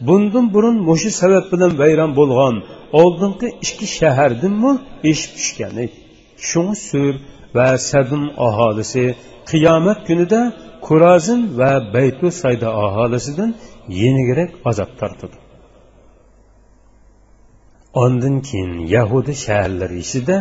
bundan 0.07 0.46
burun 0.55 0.77
mushu 0.88 1.11
sabab 1.20 1.44
bilan 1.53 1.72
vayron 1.83 2.12
bo'lgan 2.18 2.55
oldingi 3.03 3.48
ikki 3.66 3.87
shahardinmi 3.98 4.72
eshib 5.11 5.33
tushgan 5.38 5.74
edi 5.85 5.96
shunga 6.48 6.74
sur 6.88 7.12
va 7.57 7.68
sadum 7.90 8.24
aholisi 8.48 9.05
qiyomat 9.50 9.98
kunida 10.09 10.40
kurazin 10.87 11.40
va 11.59 11.72
baytu 11.94 12.27
sayda 12.42 12.68
aholisidan 12.85 13.50
yenigirak 14.00 14.50
azob 14.70 14.90
tortadi. 15.00 15.43
Ondan 18.02 18.37
keyin 18.48 18.72
yahudi 18.96 19.35
shaharlari 19.44 19.96
ichida 20.04 20.37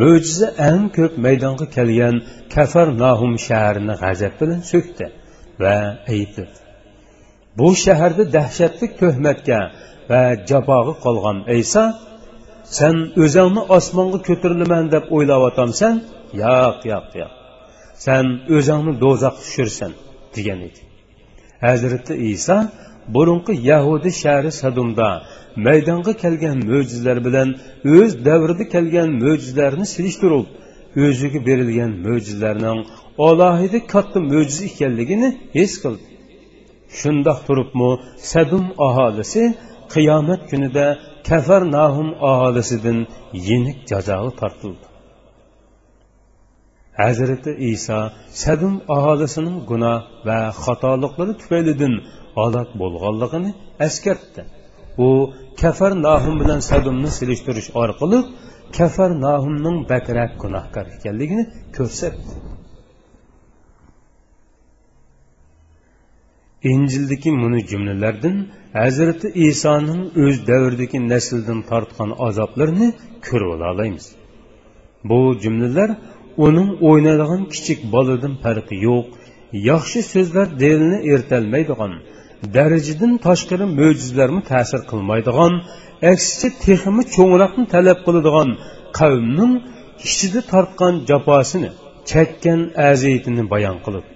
mo'jiza 0.00 0.48
eng 0.68 0.84
ko'p 0.96 1.12
maydonga 1.24 1.66
kelgan 1.76 2.16
kafar 2.54 2.88
nahum 3.02 3.32
shaharini 3.46 3.94
g'azab 4.02 4.32
bilan 4.40 4.60
so'kdi 4.72 5.06
va 5.62 5.76
aybladi 6.12 6.58
bu 7.58 7.68
shaharda 7.84 8.24
dahshatli 8.36 8.86
tuhmatga 9.00 9.60
va 10.10 10.22
jafoga 10.50 10.94
qolgan 11.04 11.38
ayso 11.54 11.84
sen 12.78 12.96
o'zingni 13.24 13.62
osmonga 13.76 14.18
ko'tarilaman 14.28 14.84
deb 14.94 15.04
o'ylayotgansan 15.16 15.94
yo'q 16.42 16.78
yo'q 16.92 17.08
yo'q 17.20 17.32
sen 18.04 18.24
o'zingni 18.56 18.92
do'zaxga 19.04 19.40
tushirsan 19.46 19.92
degan 20.36 20.60
edi 20.68 20.80
hazrati 21.66 22.14
iso 22.32 22.56
burunqi 23.14 23.52
yahudi 23.70 24.10
shahri 24.22 24.50
sadumda 24.62 25.08
maydonga 25.66 26.12
kelgan 26.22 26.58
mo'jizalar 26.70 27.18
bilan 27.26 27.48
o'z 27.96 28.12
davrida 28.28 28.64
kelgan 28.74 29.08
mo'jizalarni 29.22 29.86
silishtirib 29.94 30.46
o'ziga 31.06 31.40
berilgan 31.48 31.92
mo'jizalarning 32.06 32.80
alohida 33.28 33.78
katta 33.92 34.18
mo'jiza 34.32 34.64
ekanligini 34.70 35.28
his 35.58 35.72
qildi. 35.82 36.06
Shundoq 36.98 37.38
turibmi 37.46 37.90
sadum 38.32 38.64
aholisi 38.88 39.42
qiyomat 39.94 40.42
kunida 40.50 40.86
kafar 41.28 41.62
nahum 41.76 42.08
aholisidan 42.30 42.98
yenik 43.48 43.78
jazoga 43.90 44.32
tortildi. 44.40 44.86
Hazrati 47.00 47.50
iso 47.72 47.98
sadum 48.42 48.74
aholisining 48.96 49.58
gunoh 49.70 49.98
va 50.28 50.38
xatoliqlari 50.64 51.32
tufaylidan 51.40 51.94
halok 52.36 52.68
bo'lganligini 52.80 53.50
eskartdi. 53.86 54.42
U 55.06 55.08
kafar 55.60 55.92
nahum 56.06 56.34
bilan 56.42 56.60
sadumni 56.70 57.10
silishtirish 57.18 57.70
orqali 57.82 58.18
kafar 58.78 59.10
nahumning 59.26 59.76
bakrak 59.92 60.30
gunohkor 60.42 60.86
ekanligini 60.96 61.44
ko'rsatdi. 61.76 62.32
Injildagi 66.72 67.30
muni 67.42 67.60
jumlalardan 67.70 68.36
hazrati 68.80 69.26
isoning 69.48 70.02
o'z 70.24 70.36
davridagi 70.50 70.98
nasldan 71.12 71.60
tortgan 71.70 72.10
azoblarini 72.26 72.88
ko'rib 73.26 73.50
olamiz. 73.72 74.04
Bu 75.08 75.18
jumlalar 75.42 75.90
uning 76.46 76.70
o'ynaydigan 76.88 77.42
kichik 77.54 77.80
boladan 77.94 78.34
farqi 78.44 78.76
yo'q. 78.88 79.06
Yaxshi 79.70 80.00
so'zlar 80.12 80.46
dilni 80.62 80.98
ertalmaydigan 81.14 81.92
darajadan 82.56 83.12
tashqari 83.26 83.66
mo'jizlarni 83.78 84.42
ta'sir 84.52 84.80
qilmaydigan 84.90 85.52
aksicha 86.12 86.48
texmi 86.64 87.02
cho'ngroqni 87.14 87.64
talab 87.74 87.98
qiladigan 88.06 88.48
qavmning 88.98 89.52
ichida 90.08 90.40
tortgan 90.52 90.94
jafosini 91.10 91.70
chakkan 92.10 92.60
aziyatini 92.90 93.44
bayon 93.52 93.78
qilib 93.86 94.06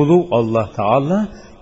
ulug' 0.00 0.28
alloh 0.38 0.66
taolo 0.78 1.18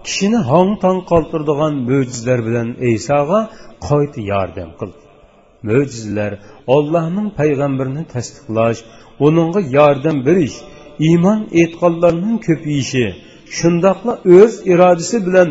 kishini 0.06 0.40
hong 0.50 0.72
tong 0.82 0.98
qoltirdigan 1.10 1.72
mo'jizalar 1.88 2.40
bilan 2.48 2.68
isoga 2.92 3.40
qayta 3.88 4.20
yordam 4.32 4.70
qildi 4.80 4.98
mo'jizalar 5.68 6.32
ollohning 6.76 7.28
payg'ambarini 7.38 8.04
tasdiqlash 8.14 8.80
uningga 9.26 9.60
yordam 9.76 10.16
berish 10.26 10.56
iymon 11.08 11.40
e'tiqodlarning 11.60 12.36
ko'payishi 12.46 13.04
shundoqla 13.58 14.12
o'z 14.38 14.52
irodasi 14.72 15.18
bilan 15.26 15.48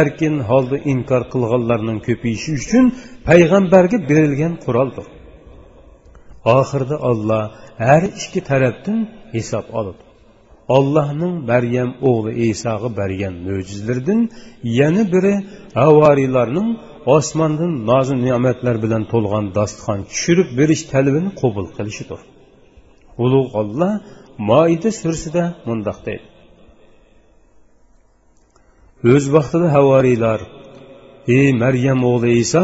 erkin 0.00 0.34
holda 0.48 0.76
inkor 0.92 1.22
qilganlarning 1.32 1.98
ko'payishi 2.08 2.50
uchun 2.60 2.84
payg'ambarga 3.28 3.98
berilgan 4.10 4.54
quroldir. 4.64 5.06
Oxirida 6.58 6.96
olloh 7.10 7.44
har 7.86 8.02
ikki 8.20 8.40
tarafdan 8.50 8.98
hisob 9.34 9.66
oladi. 9.78 10.02
Allohning 10.76 11.34
maryam 11.50 11.90
o'g'li 12.10 12.32
isoga 12.52 12.88
bergan 13.00 13.34
mo'jizlardan 13.46 14.20
yana 14.80 15.02
biri 15.14 15.34
avoriylarning 15.86 16.68
osmondan 17.16 17.72
nozi 17.90 18.14
ne'matlar 18.26 18.76
bilan 18.84 19.02
to'lgan 19.12 19.44
dasturxon 19.58 20.00
tushirib 20.10 20.48
berish 20.58 20.82
talabini 20.92 21.30
qabul 21.40 21.66
qilishidir. 21.76 22.20
Ulug' 23.24 23.50
olloh 23.60 23.92
moida 24.48 24.90
surasida 25.00 25.44
mundoq 25.66 25.98
deydi. 26.06 26.26
O'z 29.12 29.24
vaqtida 29.34 29.68
havoriylar 29.76 30.40
ey 31.38 31.48
maryam 31.62 32.00
o'g'li 32.12 32.32
iso 32.44 32.62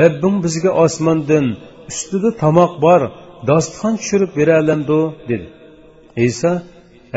rabbing 0.00 0.36
bizga 0.44 0.70
osmondan 0.84 1.46
ustida 1.90 2.30
tomoq 2.42 2.72
bor 2.84 3.00
dasturxon 3.48 3.94
tushirib 4.00 4.30
beralamdu 4.38 5.00
dedi. 5.30 5.46
Iso 6.28 6.52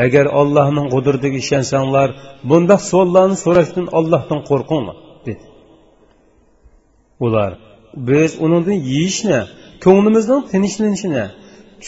agar 0.04 0.26
allohning 0.40 0.86
qudratiga 0.94 1.38
ishonsanglar 1.44 2.08
bundoq 2.50 2.80
savollarni 2.90 3.36
so'rashdan 3.44 3.86
allohdan 3.98 4.40
qo'rqinglar 4.50 4.96
dedi. 5.26 5.44
Ular 7.26 7.52
biz 8.08 8.30
uningdan 8.44 8.78
yeyishni 8.92 9.40
ko'nglimizning 9.84 10.42
tinchlanishini 10.52 11.24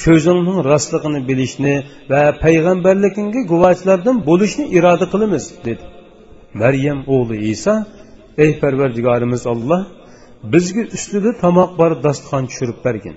so'zingning 0.02 0.59
rostligini 0.70 1.20
bilishni 1.28 1.74
va 2.12 2.22
payg'ambarligingga 2.44 3.40
guvohchilardan 3.52 4.16
bo'lishni 4.28 4.64
iroda 4.78 5.07
qilamiz 5.12 5.44
dedi. 5.66 5.85
Maryam 6.62 6.98
o'g'li 7.14 7.37
iso 7.54 7.74
ey 8.44 8.50
parvardigorimiz 8.62 9.42
olloh 9.52 9.83
bizga 10.52 10.83
ustida 10.96 11.30
tomoq 11.42 11.70
bor 11.80 11.92
dasturxon 12.07 12.44
tushirib 12.50 12.78
bergin. 12.87 13.16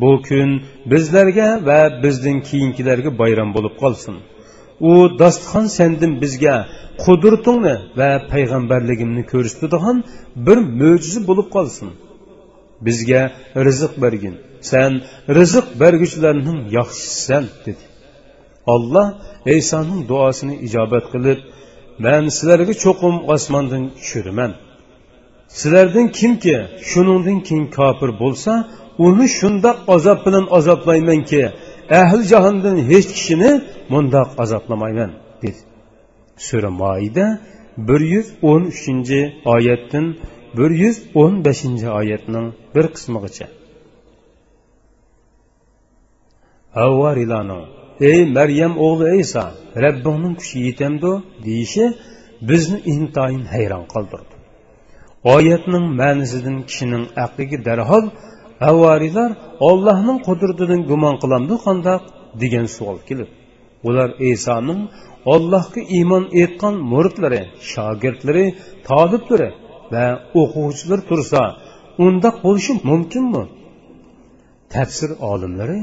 Bu 0.00 0.10
kun 0.28 0.50
bizlarga 0.92 1.48
va 1.68 1.80
bizdan 2.04 2.38
keyingilarga 2.48 3.10
bayram 3.20 3.50
bo'lib 3.56 3.74
qolsin. 3.82 4.14
U 4.90 4.92
dasturxon 5.20 5.66
sendin 5.78 6.12
bizga 6.22 6.56
qudratingni 7.04 7.74
va 8.00 8.10
payg'ambarligimni 8.32 9.22
ko'rsatadigan 9.32 9.96
bir 10.46 10.58
mo'jiza 10.80 11.20
bo'lib 11.28 11.48
qolsin. 11.56 11.88
Bizga 12.86 13.22
rizq 13.66 13.92
bergin. 14.02 14.36
Sen 14.70 14.92
rizq 15.38 15.66
berguvchilarning 15.80 16.60
yaxshisisan 16.78 17.44
dedi. 17.66 17.84
Olloh 18.74 19.08
isoning 19.46 20.00
duosini 20.08 20.54
ijobat 20.66 21.04
qilib 21.12 21.38
man 22.04 22.24
sizlarga 22.36 22.74
cho'qim 22.84 23.16
osmondan 23.34 23.84
tushiraman 23.98 24.52
sizlardan 25.58 26.06
kimki 26.18 26.56
shuningdan 26.90 27.38
keyin 27.46 27.66
kofir 27.78 28.10
bo'lsa 28.22 28.52
uni 29.06 29.26
shundoq 29.38 29.78
azob 29.94 30.18
bilan 30.26 30.46
azoblaymanki 30.58 31.42
ahli 32.00 32.22
jahondan 32.32 32.76
hech 32.90 33.08
kishini 33.16 33.50
mundoq 33.92 34.28
azoblamayman 34.42 35.10
dedi. 35.42 35.60
Sura 36.46 36.70
moida 36.82 37.26
bir 37.88 38.00
yuz 38.14 38.28
o'n 38.50 38.62
uchinchi 38.72 39.20
oyatdan 39.54 40.06
bir 40.58 40.70
yuz 40.82 40.96
o'n 41.22 41.34
beshinchi 41.46 41.88
oyatning 42.00 42.46
bir 42.74 42.86
qismigacha 42.94 43.46
avvarilarning 46.84 47.62
ey 48.10 48.20
maryam 48.36 48.72
o'g'li 48.86 49.12
iso 49.24 49.44
rabbingning 49.84 50.34
kuchi 50.40 50.56
yetamdi 50.68 51.12
deyishi 51.46 51.84
bizni 52.48 52.78
intoyin 52.94 53.44
hayron 53.54 53.84
qoldirdi. 53.94 54.34
Oyatning 55.34 55.86
ma'nisidan 56.00 56.56
kishining 56.68 57.04
aqliga 57.24 57.58
darhol 57.68 58.04
havoriylar 58.66 59.30
ollohning 59.68 60.18
qudratidan 60.28 60.80
gumon 60.90 61.14
qilamdi 61.22 61.54
qandoq 61.66 62.02
degan 62.42 62.66
savol 62.76 62.98
kelib 63.08 63.28
ular 63.88 64.10
isoning 64.32 64.80
ollohga 65.34 65.80
iymon 65.96 66.24
etgan 66.42 66.74
muridlari 66.92 67.42
shogirdlari 67.72 68.46
toliblari 68.88 69.48
va 69.92 70.04
o'quvchilar 70.40 71.00
tursa 71.10 71.42
undoq 72.06 72.36
bo'lishi 72.46 72.72
mumkinmi 72.90 73.44
tafsir 74.74 75.10
olimlari 75.32 75.78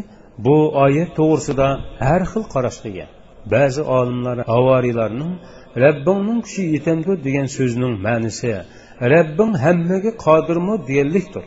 bu 0.46 0.56
oyat 0.86 1.10
to'g'risida 1.20 1.67
har 2.08 2.22
xil 2.32 2.43
qarashga 2.54 2.88
ega 2.93 3.08
ba'zi 3.54 3.82
olimlar 3.98 4.38
havoriylarning 4.52 5.34
rabbingning 5.84 6.39
kuchi 6.46 6.62
yetamdi 6.76 7.12
degan 7.26 7.48
so'zning 7.58 7.93
ma'nisi 8.08 8.50
rabbing 9.13 9.54
hammaga 9.63 10.12
qodirmi 10.26 10.76
deganlikdir. 10.89 11.46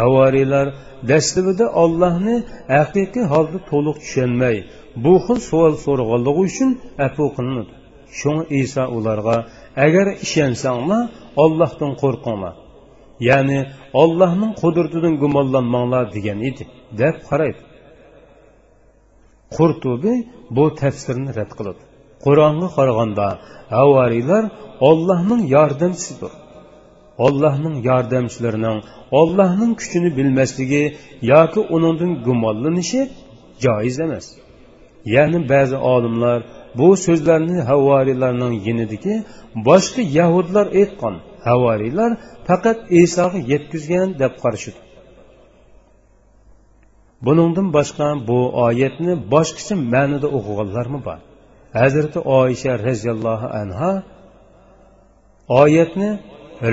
Havoriylar 0.00 0.66
dastlabida 1.10 1.66
ollohni 1.82 2.36
haqiqiy 2.76 3.24
holda 3.32 3.58
to'liq 3.70 3.96
tushunmay 4.04 4.56
bu 5.04 5.14
xil 5.26 5.38
savol 5.50 5.74
so'raganligi 5.84 6.40
uchun 6.48 6.70
afu 7.06 7.24
qilinadi 7.36 7.72
shunga 8.18 8.44
iso 8.62 8.84
ularga 8.96 9.36
agar 9.86 10.06
ishonsanglar 10.26 11.02
ollohdan 11.44 11.92
qo'rqinglar 12.02 12.54
ya'ni 13.28 13.58
ollohning 14.02 14.52
qudratidan 14.62 15.14
gumonlanmanglar 15.22 16.04
degan 16.16 16.38
edi 16.48 16.64
deb 17.00 17.16
qaraydi. 17.28 17.62
Qurtubi 19.56 20.14
bu 20.56 20.64
tafsirni 20.80 21.30
rad 21.38 21.52
qiladi. 21.58 21.82
Qur'onga 22.24 22.68
qaraganda 22.76 23.28
havoriylar 23.76 24.44
ollohning 24.88 25.42
yordamchisidir. 25.56 26.32
Ollohning 27.26 27.76
yordamchilarining 27.88 28.78
ollohning 29.20 29.72
kuchini 29.80 30.10
bilmasligi 30.18 30.84
yoki 31.32 31.60
uningdan 31.76 32.12
gumonlanishi 32.26 33.00
joiz 33.64 33.96
emas. 34.06 34.26
Ya'ni 35.14 35.38
ba'zi 35.52 35.76
olimlar 35.94 36.38
bu 36.78 36.88
so'zlarni 37.06 37.58
havoriylarning 37.70 38.54
yinidiki 38.66 39.14
boshqa 39.68 40.02
yahudlar 40.18 40.66
aytgan. 40.80 41.14
Havoriylar 41.48 42.10
faqat 42.48 42.78
isoga 43.02 43.38
yetkazgan 43.52 44.08
deb 44.22 44.34
qarashidi 44.42 44.80
buningdan 47.26 47.68
boshqa 47.76 48.06
bu 48.28 48.38
oyatni 48.66 49.12
boshqacha 49.34 49.74
ma'noda 49.94 50.28
o'qiganlarmi 50.38 51.00
bor? 51.08 51.18
Hazrati 51.80 52.18
oysha 52.40 52.72
roziyallohu 52.86 53.46
anha 53.60 53.92
oyatni 55.62 56.10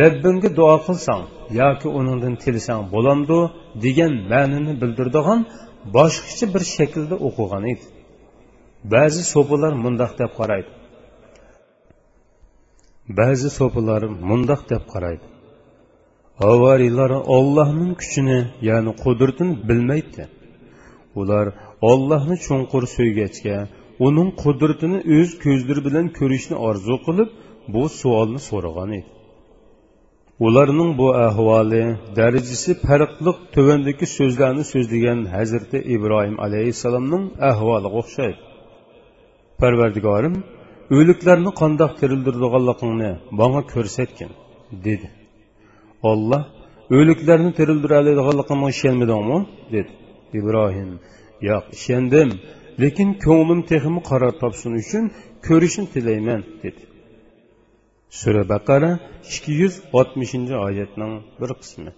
robbimga 0.01 0.49
duo 0.59 0.75
qilsang 0.87 1.23
yoki 1.61 1.87
uningdan 1.99 2.35
tilsang 2.43 2.81
bo'lamdu 2.93 3.37
degan 3.83 4.13
ma'nini 4.31 4.73
bildiradigan 4.81 5.39
boshqacha 5.97 6.45
bir 6.53 6.63
shaklda 6.75 7.15
o'qigan 7.27 7.63
edi. 7.73 7.85
Ba'zi 8.91 9.23
so'pilar 9.33 9.73
mundoq 9.83 10.11
deb 10.21 10.31
qaraydi. 10.39 10.71
Ba'zi 13.19 13.49
so'pilar 13.59 14.01
mundoq 14.29 14.61
deb 14.71 14.83
qaraydi. 14.93 15.25
Avariylar 16.51 17.11
ollohning 17.37 17.93
kuchini 18.01 18.39
ya'ni 18.69 18.91
qudratini 19.03 19.53
bilmaydi. 19.69 20.23
Ular 21.19 21.45
ollohni 21.91 22.35
chunqur 22.45 22.83
so'ygachga 22.95 23.57
uning 24.07 24.29
qudratini 24.43 24.99
o'z 25.17 25.29
ko'zlari 25.43 25.81
bilan 25.87 26.05
ko'rishni 26.19 26.55
orzu 26.69 26.95
qilib 27.05 27.29
bu 27.73 27.83
savolni 27.99 28.39
so'ragan 28.49 28.91
edi. 28.99 29.09
Ularning 30.47 30.91
bu 31.01 31.07
ahvoli 31.27 31.83
darajasi 32.19 32.71
farqliq 32.87 33.37
tuvandagi 33.55 34.05
so'zlarni 34.17 34.63
so'zlagan 34.73 35.19
hazrati 35.35 35.77
ibrohim 35.95 36.35
alayhissalomning 36.45 37.23
ahvoliga 37.51 37.97
o'xshaydi. 38.01 38.52
Parvardigorim 39.61 40.35
o'liklarni 40.97 41.51
qandoq 41.61 41.91
tirildirganligingni 42.01 43.11
manga 43.39 43.61
ko'rsatgin 43.73 44.31
dedi. 44.87 45.07
Olloh 46.11 46.43
o'liklarni 46.97 47.51
tirildira 47.59 47.95
oladiganligimga 48.01 48.67
ishonmadingmi 48.75 49.39
dedi. 49.75 49.91
Ibrohim 50.39 50.91
yo'q 51.49 51.65
ishondim 51.77 52.29
lekin 52.83 53.09
ko'nglim 53.25 53.59
texmi 53.71 54.01
qaror 54.09 54.33
topsin 54.41 54.71
uchun 54.81 55.03
ko'rishni 55.47 55.85
tilayman 55.93 56.41
dedi. 56.63 56.81
Sura 58.19 58.43
baqara 58.53 58.91
ikki 59.35 59.51
yuz 59.61 59.75
oltmishinchi 59.99 60.55
oyatning 60.67 61.13
bir 61.41 61.51
qismi. 61.61 61.91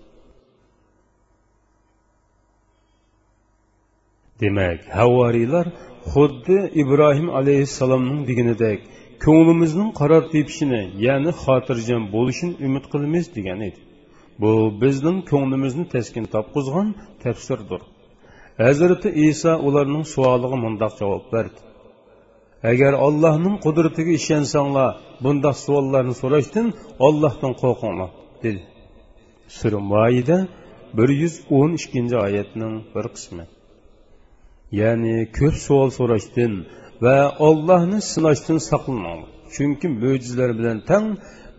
Demak 4.42 4.80
havoriylar 5.00 5.68
xuddi 6.12 6.58
ibrohim 6.82 7.28
alayhissalomning 7.40 8.22
deganidek 8.30 8.80
ko'nglimizning 9.26 9.90
qaror 10.00 10.24
tepishini 10.34 10.82
ya'ni 11.06 11.32
xotirjam 11.44 12.04
bo'lishini 12.16 12.54
umid 12.68 12.86
qilamiz 12.92 13.26
degan 13.38 13.60
edi. 13.68 13.80
Bu 14.42 14.52
bizning 14.82 15.18
ko'nglimizni 15.32 15.86
taskin 15.94 16.26
topqizgan 16.34 16.88
tafsirdir. 17.24 17.82
Hazrati 18.64 19.10
iso 19.28 19.52
ularning 19.68 20.06
savoliga 20.16 20.58
mundoq 20.66 20.94
javob 21.02 21.24
berdi. 21.34 21.60
Agar 22.72 22.94
allohning 23.06 23.56
qudratiga 23.66 24.12
ishonsanglar 24.20 24.90
bundoq 25.24 25.56
savollarni 25.66 26.16
so'rashdan 26.22 26.68
ollohdan 27.08 27.54
qo'rqinglar 27.62 28.12
dedi. 28.44 28.62
Sura 29.58 29.80
moida 29.94 30.38
bir 30.98 31.10
yuz 31.22 31.36
o'n 31.58 31.72
ikkinchi 31.80 32.16
oyatning 32.28 32.74
bir 32.96 33.06
qismi. 33.16 33.46
Ya'ni 34.82 35.16
ko'p 35.38 35.56
savol 35.66 35.90
so'rashdan 36.00 36.54
va 37.06 37.18
ollohni 37.48 38.00
sinashdan 38.14 38.60
saqlaninglar 38.70 39.30
chunki 39.56 39.88
mo'jizalar 40.02 40.52
bilan 40.60 40.78
tang 40.90 41.06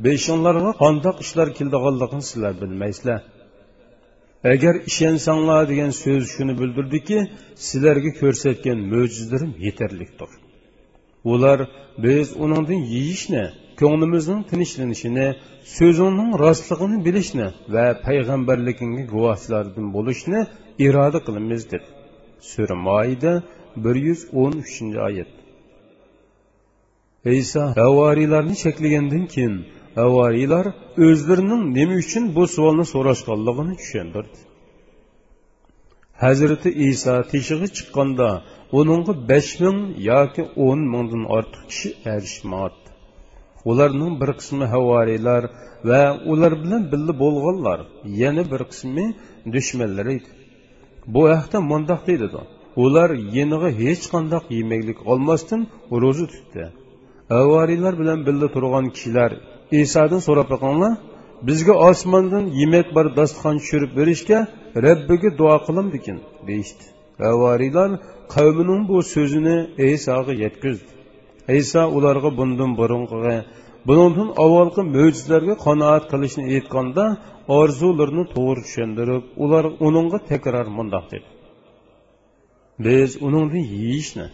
beshinglarga 0.07 0.73
qandoq 0.83 1.16
ishlar 1.25 1.49
keldiganligini 1.59 2.25
sizlar 2.31 2.53
bilmaysizlar. 2.62 3.21
Agar 4.53 4.75
ishonsanglar 4.90 5.62
degan 5.73 5.90
so'z 6.03 6.23
shuni 6.35 6.55
bildirdiki 6.61 7.19
sizlarga 7.69 8.11
ko'rsatgan 8.21 8.79
mo'jizalarim 8.92 9.53
yetarlikdir 9.66 10.31
ular 11.33 11.59
biz 12.05 12.27
uningdan 12.45 12.81
yeyishni 12.95 13.45
ko'nglimizning 13.81 14.40
tinchlanishini 14.51 15.27
so'zingning 15.77 16.31
rostligini 16.45 16.99
bilishni 17.07 17.47
va 17.75 17.87
payg'ambarligingga 18.07 19.05
guvohlardan 19.12 19.87
bo'lishni 19.97 20.40
iroda 20.87 21.19
qilamiz 21.27 21.62
dedi. 21.73 21.87
Sura 22.51 22.77
moida 22.88 23.33
bir 23.85 23.96
yuz 24.07 24.20
o'n 24.42 24.53
uchinchi 24.62 24.99
oyat. 25.09 25.31
Iso 27.42 27.62
havoriylarni 27.81 28.55
cheklagandan 28.64 29.25
keyin 29.35 29.55
havoriylar 30.01 30.66
o'zlarining 31.07 31.62
nima 31.77 31.94
uchun 32.03 32.25
bu 32.37 32.42
savolni 32.57 32.85
so'rashganligini 32.94 33.75
tushundirdi 33.81 34.38
hazrati 36.25 36.70
iso 36.88 37.14
teshig'i 37.33 37.68
chiqqanda 37.77 38.29
uningga 38.79 39.12
besh 39.31 39.53
ming 39.62 39.79
yoki 40.11 40.42
o'n 40.66 40.81
mingdan 40.92 41.22
ortiq 41.37 41.62
kishi 41.70 41.88
erishmadi. 42.14 42.81
Ularning 43.70 44.14
bir 44.20 44.31
qismi 44.38 44.66
havoriylar 44.75 45.42
va 45.88 46.03
ular 46.33 46.53
bilan 46.62 46.83
birga 46.92 47.14
bo'lganlar 47.22 47.79
yana 48.22 48.42
bir 48.53 48.62
qismi 48.70 49.05
dushmanlar 49.55 50.07
edi. 50.16 50.29
Bu 51.14 51.23
haqda 51.35 51.59
mundoq 51.71 52.01
deydi 52.09 52.27
ular 52.85 53.11
yeniga 53.37 53.71
hech 53.83 54.05
qandoq 54.12 54.45
yemaklik 54.59 54.99
olmasdan 55.11 55.61
ro'za 56.03 56.27
tutdi. 56.35 56.64
Havoriylar 57.35 57.95
bilan 58.01 58.19
birga 58.27 58.49
turgan 58.55 58.87
kishilar 58.95 59.31
isodan 59.83 60.21
so'rab 60.27 60.49
boqinglar 60.55 60.92
bizga 61.49 61.75
osmondan 61.88 62.45
yemak 62.61 62.87
bor 62.97 63.07
dasturxon 63.19 63.57
tushirib 63.62 63.92
berishga 63.99 64.38
rabbiga 64.87 65.31
duo 65.40 65.57
qilamdikin? 65.66 66.19
deyishdi. 66.49 66.85
Havoriylar 67.25 67.90
qavmining 68.35 68.83
bu 68.90 68.97
so'zini 69.14 69.57
isoga 69.95 70.33
yetkazdi. 70.45 70.90
Iso 71.61 71.83
ularga 71.97 72.31
bundan 72.38 72.71
burungi 72.81 73.37
bundan 73.88 74.29
avvalgi 74.44 74.83
mo'jizalarga 74.96 75.55
qanoat 75.66 76.05
qilishni 76.12 76.44
aytganda 76.55 77.05
orzularini 77.59 78.25
to'g'ri 78.35 78.61
tushundirib 78.66 79.25
ular 79.44 79.64
uningga 79.87 80.18
takror 80.31 80.66
mundoq 80.79 81.05
dedi. 81.12 81.29
Biz 82.85 83.11
uningdan 83.27 83.64
yeyishni 83.77 84.27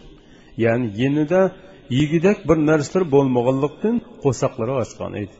ya'ni 0.63 0.87
yenida 1.01 1.41
yegidak 1.99 2.37
bir 2.49 2.57
narsalar 2.69 3.03
bo'lmaganlikdan 3.15 3.95
qo'saqlari 4.23 4.73
ochgan 4.83 5.13
edi. 5.23 5.35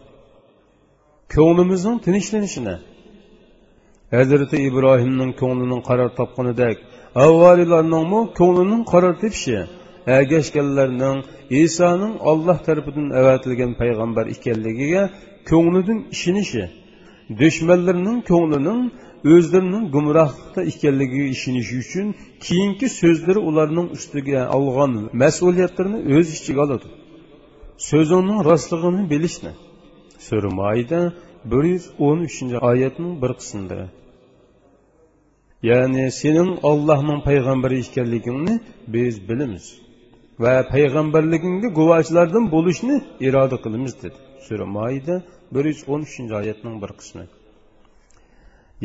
Ko'nglimizning 1.36 1.97
tinchlanishini 2.06 2.76
hazrati 4.15 4.58
ibrohimning 4.69 5.32
ko'nglining 5.41 5.82
qaror 5.89 6.10
topganidek 6.19 6.78
avvaliylarningmi 7.26 8.21
ko'nglining 8.39 8.84
qaror 8.91 9.13
tepishi 9.23 9.60
ergashganlarning 10.07 11.17
isoning 11.49 12.13
olloh 12.31 12.57
tarafidan 12.67 13.07
avatilgan 13.19 13.71
payg'ambar 13.81 14.25
ekanligiga 14.35 15.03
ko'nglidan 15.49 15.99
ishonishi 16.15 16.63
dushmanlarning 17.41 18.19
ko'nglining 18.31 18.81
o'zlarining 19.33 19.85
gumrohlikda 19.95 20.61
ekanligiga 20.71 21.27
ishonishi 21.35 21.75
uchun 21.83 22.07
keyingi 22.45 22.87
so'zlari 22.99 23.39
ularning 23.49 23.87
ustiga 23.97 24.41
olgan 24.57 24.93
mas'uliyatlarni 25.21 25.99
o'z 26.15 26.27
ichiga 26.37 26.61
oladi 26.65 26.87
so'zingning 27.89 28.39
rostligini 28.49 29.03
bilishni 29.13 29.51
sura 30.27 30.49
bir 31.51 31.63
yuz 31.73 31.85
o'n 32.07 32.19
uchinchi 32.27 32.57
oyatning 32.69 33.13
bir 33.21 33.31
qismida 33.39 33.79
ya'ni 35.69 36.05
sening 36.19 36.51
ollohning 36.69 37.19
payg'ambari 37.27 37.75
ekanligingni 37.85 38.55
biz 38.93 39.13
bilamiz 39.29 39.65
va 40.39 40.54
payg'ambarligingni 40.74 41.67
guvohchilardan 41.80 42.46
bo'lishni 42.56 42.96
iroda 43.28 43.58
qilamiz 43.63 43.93
dedi. 44.04 44.17
Sura 44.46 44.65
moida 44.78 45.15
bir 45.54 45.63
yuz 45.72 45.82
o'n 45.93 46.02
uchinchi 46.08 46.34
oyatning 46.41 46.76
bir 46.84 46.91
qismi. 47.00 47.26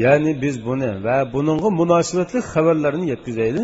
Ya'ni 0.04 0.32
biz 0.42 0.56
buni 0.66 0.90
va 1.06 1.16
buningga 1.34 1.70
munosabatli 1.80 2.40
xabarlarni 2.52 3.06
yetkazayli 3.12 3.62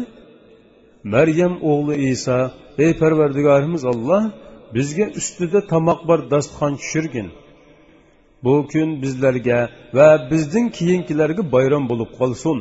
maryam 1.15 1.55
o'g'li 1.71 1.95
iso 2.13 2.39
ey 2.85 2.93
parvardigorimiz 3.01 3.83
olloh 3.93 4.23
bizga 4.77 5.07
ustida 5.21 5.61
tomoq 5.73 6.01
bor 6.09 6.21
dasturxon 6.33 6.73
tushirgin. 6.81 7.29
Bu 8.45 8.55
kun 8.73 8.89
bizlarga 9.03 9.61
va 9.97 10.09
bizdan 10.31 10.67
keyingilarga 10.77 11.43
bayram 11.55 11.85
bo'lib 11.91 12.11
qolsin. 12.19 12.59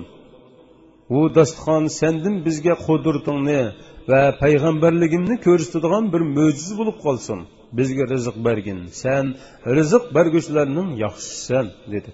U 1.18 1.20
dasturxon 1.38 1.84
sendin 2.00 2.36
bizga 2.46 2.74
qudurtingni 2.86 3.62
va 4.12 4.22
payg'ambarligimni 4.44 5.36
ko'rsatadigan 5.48 6.06
bir 6.14 6.22
mo'jiza 6.38 6.74
bo'lib 6.80 6.98
qolsin. 7.06 7.40
Bizga 7.78 8.06
rizq 8.14 8.36
bergin 8.48 8.80
sen 9.02 9.26
rizq 9.78 10.04
berguchilarning 10.16 10.90
yaxshisisan 11.06 11.66
dedi. 11.94 12.10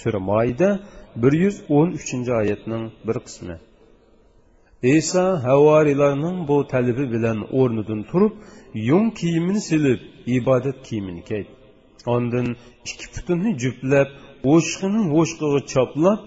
Sura 0.00 0.20
moida 0.30 0.68
bir 1.22 1.32
yuz 1.44 1.56
o'n 1.76 1.88
uchinchi 1.98 2.32
oyatning 2.40 2.84
bir 3.06 3.16
qismi. 3.26 3.56
Iso 4.96 5.24
havoriylarning 5.46 6.36
bu 6.48 6.56
talibi 6.72 7.04
bilan 7.14 7.38
o'rnidan 7.60 8.00
turib 8.10 8.34
yung 8.90 9.08
kiyimini 9.18 9.60
silib 9.68 10.00
ibodat 10.36 10.78
kiyimini 10.86 11.22
kiydi. 11.30 11.50
Ondan 12.14 12.46
ikki 12.90 13.06
putunni 13.14 13.50
juplab 13.62 14.08
o'shqini 14.54 15.02
o'shqig'i 15.18 15.60
choplab 15.74 16.18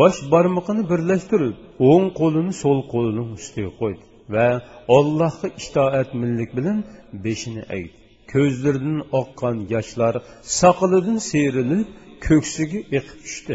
bosh 0.00 0.18
barmog'ini 0.32 0.82
birlashtirib 0.90 1.54
o'ng 1.90 2.08
qo'lini 2.20 2.52
so'l 2.62 2.80
qo'lining 2.92 3.28
ustiga 3.38 3.72
qo'ydi. 3.80 4.04
Va 4.34 4.48
ollohga 4.96 5.48
itoat 5.62 6.10
millik 6.20 6.50
bilan 6.58 6.78
beshini 7.24 7.62
aydi 7.74 7.92
ko'zlaridan 8.32 9.00
oqqan 9.20 9.56
yoshlar 9.74 10.14
soqilidan 10.60 11.18
seyrilib 11.30 11.88
ko'ksiga 12.26 12.80
eqib 12.98 13.18
tushdi. 13.26 13.54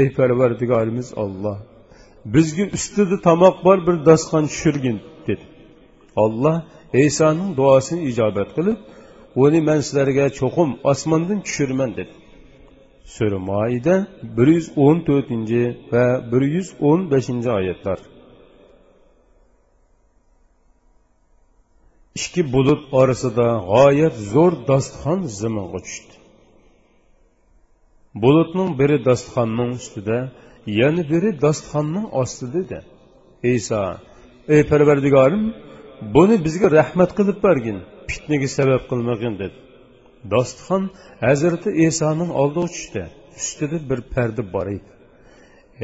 Ey 0.00 0.08
parvardigorimiz 0.18 1.08
olloh 1.22 1.58
bizga 2.34 2.64
ustida 2.76 3.16
tomoq 3.28 3.56
bor 3.66 3.78
bir 3.86 3.96
dasturxon 4.08 4.44
tushirgin 4.52 4.98
dedi. 5.28 5.44
Olloh 6.24 6.56
isoning 7.08 7.50
duosini 7.60 8.02
ijobat 8.10 8.48
qilib 8.56 8.78
uni 9.44 9.60
man 9.68 9.80
sizlarga 9.86 10.26
cho'qim 10.40 10.70
osmondan 10.90 11.38
tushirman 11.46 11.90
dedi. 11.98 12.14
Sura 13.14 13.38
moida 13.50 13.94
bir 14.36 14.48
yuz 14.56 14.66
o'n 14.86 14.98
to'rtinchi 15.08 15.62
va 15.92 16.04
bir 16.32 16.42
yuz 16.54 16.68
o'n 16.88 17.00
beshinchi 17.12 17.50
oyatlar. 17.60 17.98
Ikki 22.18 22.42
bulut 22.52 22.82
orasida 23.00 23.46
g'oyat 23.70 24.14
zo'r 24.32 24.54
dasturxon 24.70 25.20
zaminga 25.40 25.80
tushdi. 25.86 26.14
Bulutning 28.22 28.70
biri 28.80 28.96
dasturxonning 29.08 29.70
ustida 29.78 30.18
yana 30.80 31.02
biri 31.12 31.30
dasturxonning 31.44 32.06
ostida 32.20 32.58
edi. 32.64 32.78
Iso 33.56 33.80
ey 34.54 34.62
parvardigorim 34.70 35.44
buni 36.14 36.36
bizga 36.46 36.68
rahmat 36.78 37.10
qilib 37.18 37.38
bergin 37.46 37.78
fitnaga 38.10 38.48
sabab 38.58 38.82
qilmag'in 38.90 39.34
dedi. 39.42 39.56
Dasturxon 40.32 40.82
hazrati 41.24 41.70
isoning 41.86 42.30
oldiga 42.42 42.66
tushdi 42.74 43.02
ustida 43.40 43.78
bir 43.90 44.00
parda 44.14 44.42
bor 44.54 44.66
edi. 44.76 44.90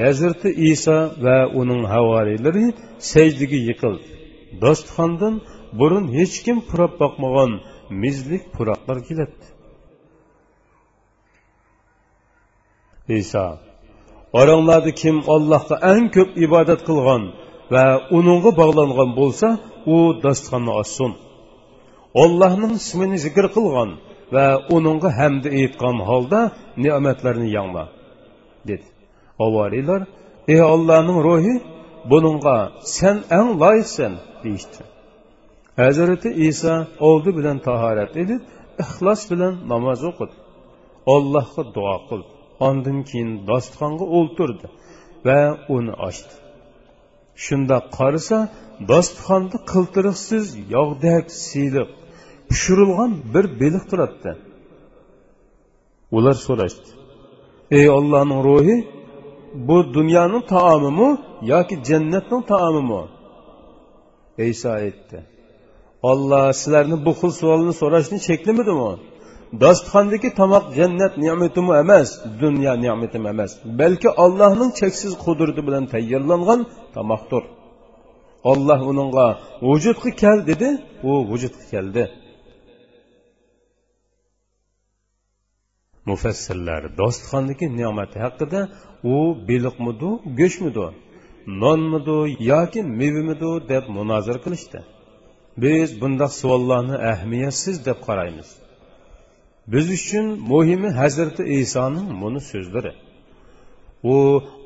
Hazrati 0.00 0.48
iso 0.72 0.98
va 1.24 1.38
uning 1.60 1.82
havoriylari 1.94 2.64
sajdaga 3.12 3.58
yiqildi. 3.68 4.06
Dasturxondan 4.62 5.34
burun 5.78 6.04
hech 6.16 6.36
kim 6.44 6.56
purab 6.68 6.92
boqmagan 7.02 7.50
mizlik 8.02 8.44
puroqlar 8.54 8.98
keladi 9.08 9.46
iso 13.22 13.46
oranglarda 14.40 14.92
kim 15.02 15.16
allohga 15.34 15.76
eng 15.92 16.06
ko'p 16.16 16.30
ibodat 16.46 16.80
qilgan 16.88 17.22
va 17.72 17.84
uningga 18.18 18.50
bog'langan 18.60 19.10
bo'lsa 19.20 19.48
u 19.94 19.96
dasturxonni 20.24 20.72
ochsin. 20.80 21.12
Ollohning 22.22 22.72
ismini 22.80 23.18
zikr 23.24 23.44
qilgan 23.56 23.90
va 24.34 24.46
uningga 24.76 25.10
hamda 25.18 25.48
aytgan 25.60 25.96
holda 26.08 26.40
ne'matlarni 26.84 27.48
yangla 27.56 27.84
dedi. 28.68 28.86
Avoriylar 29.46 30.00
ey 30.52 30.60
ollohning 30.74 31.18
ruhi 31.26 31.54
buningga 32.10 32.56
sen 32.96 33.16
eng 33.38 33.48
loyiqsan 33.62 34.12
deyishdi. 34.44 34.80
Hazrati 35.80 36.28
iso 36.48 36.74
oldi 37.08 37.30
bilan 37.38 37.58
tahorat 37.68 38.12
edib 38.22 38.40
ixlos 38.84 39.20
bilan 39.30 39.54
namoz 39.72 40.00
o'qidi 40.10 40.34
allohga 41.14 41.62
duo 41.76 41.96
qildi 42.08 42.30
ondan 42.68 42.98
keyin 43.08 43.30
dostixonga 43.50 44.06
o'ltirdi 44.18 44.66
va 45.26 45.40
uni 45.76 45.94
ochdi. 46.08 46.34
Shunda 47.44 47.76
qarasa 47.96 48.38
dostixonda 48.90 49.58
qiltiriqsiz 49.72 50.46
yog'dak 50.76 51.24
siyliq 51.46 51.88
pishirilgan 52.48 53.12
bir 53.32 53.44
beliq 53.60 53.84
turibdi 53.90 54.30
ular 56.16 56.36
so'rashdi 56.46 56.90
ey 57.78 57.86
ollohning 57.98 58.40
ruhi 58.48 58.76
bu 59.68 59.76
dunyoning 59.96 60.44
taomimi 60.54 61.10
yoki 61.52 61.74
jannatning 61.88 62.42
taomimi 62.52 63.02
iso 64.52 64.70
aytdi 64.82 65.18
olloh 66.02 66.52
sizlarni 66.60 66.96
bu 67.06 67.12
xil 67.20 67.32
savolni 67.40 67.72
so'rashni 67.80 68.18
cheklamadimi 68.26 68.90
dostixondagi 69.62 70.28
tomoq 70.40 70.64
jannat 70.78 71.12
ne'matimi 71.24 71.72
emas 71.82 72.08
dunyo 72.42 72.72
ne'matim 72.84 73.24
emas. 73.32 73.50
Balki 73.80 74.08
allohning 74.24 74.70
cheksiz 74.80 75.12
qudrati 75.24 75.62
bilan 75.66 75.84
tayyorlangan 75.92 76.60
tomoqdir 76.96 77.42
olloh 78.50 78.80
uningga 78.90 79.26
vujudga 79.68 80.10
kel 80.22 80.38
dedi 80.50 80.68
u 81.08 81.10
vujudga 81.30 81.64
keldi. 81.72 82.04
Mufassirlar 86.08 86.82
dostixondagi 87.00 87.66
ne'mati 87.80 88.18
haqida 88.24 88.60
u 89.12 89.14
beliqmidi 89.48 90.10
go'shtmidi 90.38 90.86
nonmidi 91.62 92.18
yoki 92.52 92.80
mevimidu 93.00 93.50
deb 93.70 93.84
munozir 93.96 94.36
qilishdi. 94.44 94.80
Biz 95.62 95.88
bundoq 96.00 96.32
savollarni 96.40 96.96
ahamiyatsiz 97.10 97.76
deb 97.86 97.98
qaraymiz. 98.06 98.48
Biz 99.72 99.86
uchun 99.98 100.26
muhimi 100.52 100.90
hazrati 101.00 101.42
isoning 101.60 102.08
buni 102.22 102.40
so'zlari. 102.50 102.92
U 104.12 104.16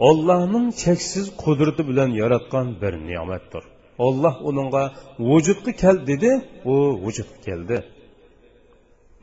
ollohning 0.08 0.66
cheksiz 0.82 1.26
qudrati 1.42 1.82
bilan 1.88 2.10
yaratgan 2.22 2.66
bir 2.82 2.94
ne'matdir. 3.08 3.64
Olloh 4.06 4.34
uningga 4.48 4.84
vujudga 5.28 5.72
kel 5.82 5.96
dedi 6.10 6.30
u 6.72 6.74
vujudga 7.04 7.38
keldi. 7.46 7.76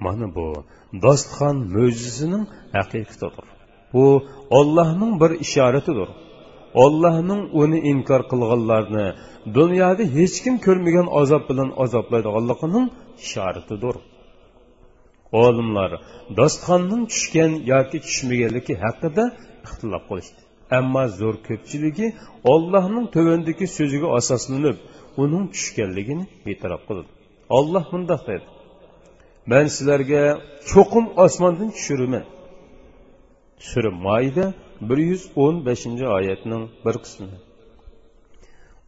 Mana 0.06 0.28
bu 0.36 0.48
dostixon 1.06 1.58
mo'jizasining 1.76 2.46
haqiqatidir. 2.78 3.48
Bu 3.94 4.06
ollohning 4.60 5.14
bir 5.22 5.32
ishoratidir. 5.46 6.10
Ollohning 6.84 7.42
uni 7.62 7.80
inkor 7.92 8.22
qilganlarni 8.32 9.08
dunyoda 9.58 10.04
hech 10.18 10.38
kim 10.44 10.56
ko'rmagan 10.66 11.08
azob 11.22 11.44
bilan 11.50 11.70
azoblaydiganligining 11.84 12.86
ishoratidir. 13.26 13.96
Olimlar 15.44 15.92
dostixonning 16.40 17.04
tushgan 17.14 17.52
yoki 17.72 17.98
tushmaganligi 18.06 18.74
haqida 18.84 19.24
ixtilof 19.66 20.04
qilishdi. 20.10 20.40
Ammo 20.78 21.04
zo'r 21.20 21.36
ko'pchiligi 21.48 22.08
ollohning 22.54 23.06
tuvandagi 23.16 23.66
so'ziga 23.78 24.08
asoslanib 24.20 24.78
uning 25.24 25.46
tushganligini 25.56 26.26
e'tirof 26.52 26.82
qildi. 26.90 27.10
Olloh 27.58 27.86
mundoq 27.94 28.22
dedi. 28.32 28.46
Man 29.52 29.66
sizlarga 29.76 30.24
cho'qim 30.72 31.06
osmondan 31.26 31.70
tushiraman. 31.78 32.26
Sura 33.60 33.92
moyida 34.06 34.46
bir 34.90 34.98
yuz 35.10 35.24
o'n 35.44 35.56
beshinchi 35.68 36.06
oyatning 36.18 36.64
bir 36.86 36.96
qismi. 37.04 37.28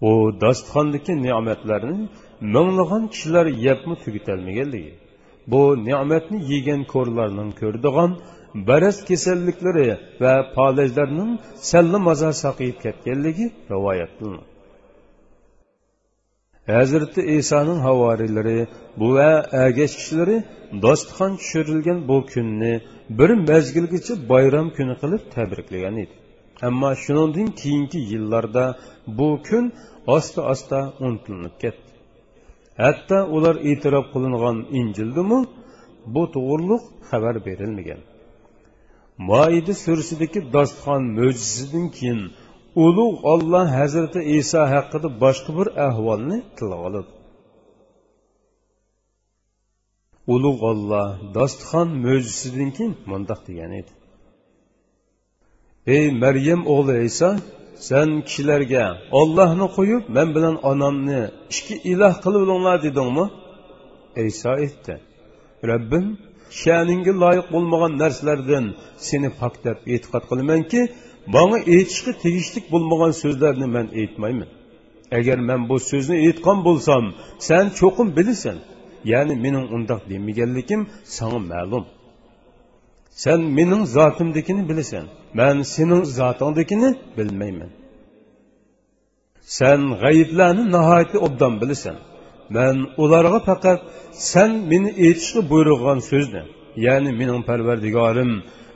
U 0.10 0.12
dostixondagi 0.44 1.14
ne'matlarni 1.28 1.98
minglagan 2.56 3.04
kishilar 3.14 3.46
yebmi 3.68 3.96
tugatolmaganligi 4.04 4.94
bu 5.52 5.62
ne'matni 5.88 6.38
yegan 6.52 6.82
ko'rlarning 6.94 7.52
ko'rdigan 7.62 8.12
baraz 8.70 8.98
kasalliklari 9.10 9.88
va 10.24 10.34
polajlarning 10.56 11.32
salla 11.72 12.00
mazor 12.08 12.34
saqiyib 12.44 12.78
ketganligi 12.86 13.46
rivoyat 13.74 14.12
qilinadi. 14.20 14.51
Hazrati 16.68 17.22
isoning 17.38 17.80
havoriylari 17.88 18.68
bu 19.00 19.08
va 19.16 19.30
agash 19.68 19.94
kishilari 20.00 20.38
dostixon 20.86 21.32
tushirilgan 21.40 22.00
bu 22.10 22.18
kunni 22.34 22.74
bir 23.20 23.30
mazgilgacha 23.50 24.14
bayram 24.32 24.68
kuni 24.78 24.96
qilib 25.02 25.22
tabriklagan 25.36 25.96
edi. 26.04 26.14
Ammo 26.68 26.90
shundan 27.04 27.48
keyingi 27.62 28.00
yillarda 28.12 28.66
bu 29.18 29.30
kun 29.48 29.66
osta 30.16 30.42
osta 30.54 30.80
unutilib 31.06 31.56
ketdi. 31.64 31.90
Hatto 32.84 33.18
ular 33.36 33.56
e'tirof 33.70 34.06
qilingan 34.14 34.58
injildimi 34.80 35.40
bu 36.14 36.24
to'g'riliq 36.36 36.84
xabar 37.10 37.36
berilmagan. 37.48 38.02
Moida 39.30 39.74
surisidagi 39.84 40.40
dostixon 40.56 41.02
mo'jizasidan 41.18 41.86
keyin 41.98 42.22
ulug' 42.76 43.18
olloh 43.34 43.68
hazrati 43.80 44.20
iso 44.40 44.62
haqida 44.74 45.08
boshqa 45.24 45.52
bir 45.58 45.68
ahvolni 45.88 46.38
tilga 46.58 46.78
oladi 46.88 47.12
ulug' 50.34 50.62
olloh 50.72 51.08
dostixon 51.36 51.88
mo'jizasidan 52.04 52.70
keyin 52.78 52.94
mundoq 53.12 53.40
degan 53.48 53.72
edi. 53.80 53.92
Ey 55.96 56.06
maryam 56.24 56.62
o'g'li 56.74 56.96
iso 57.10 57.30
sen 57.88 58.10
kishilarga 58.28 58.86
ollohni 59.20 59.68
qo'yib 59.78 60.04
men 60.16 60.28
bilan 60.36 60.56
onamni 60.72 61.22
ikki 61.56 61.76
iloh 61.92 62.14
qilib 62.24 62.42
olinglar 62.46 62.78
dedingmi? 62.88 63.26
Iso 64.32 64.50
aytdi 64.64 64.94
rabbim 65.72 66.06
sha'ningga 66.62 67.14
loyiq 67.24 67.48
bo'lmagan 67.54 67.94
narsalardan 68.02 68.66
seni 69.08 69.30
pok 69.40 69.54
deb 69.66 69.78
e'tiqod 69.94 70.24
qilamanki 70.30 70.82
manga 71.36 71.60
aytishga 71.76 72.12
tegishlik 72.24 72.66
bo'lmagan 72.74 73.12
so'zlarni 73.22 73.68
man 73.76 73.88
aytmayman 74.02 74.50
agar 75.18 75.38
man 75.50 75.62
bu 75.70 75.76
so'zni 75.92 76.16
aytgan 76.26 76.58
bo'lsam 76.68 77.04
san 77.48 77.66
cho'qim 77.80 78.08
bilasan 78.18 78.58
ya'ni 79.12 79.36
mening 79.46 79.66
undoq 79.76 80.02
demaganligim 80.12 80.82
sanga 81.18 81.40
ma'lum. 81.52 81.86
Sen 83.24 83.40
mening 83.58 83.84
zotimdikini 83.96 84.64
bilasan 84.70 85.06
man 85.40 85.56
sening 85.74 86.04
zotingdikini 86.20 86.90
bilmayman. 87.18 87.72
Sen 89.58 89.80
g'ayiblarni 90.02 90.64
nihoyatda 90.76 91.18
obdan 91.28 91.54
bilasan 91.62 91.98
man 92.56 92.76
ularga 93.04 93.40
faqat 93.50 93.80
sen 94.32 94.52
meni 94.72 94.90
aytishga 95.06 95.42
buyurgan 95.52 96.00
so'zni 96.10 96.44
ya'ni 96.86 97.12
mening 97.20 97.42
parvardigorim 97.50 98.32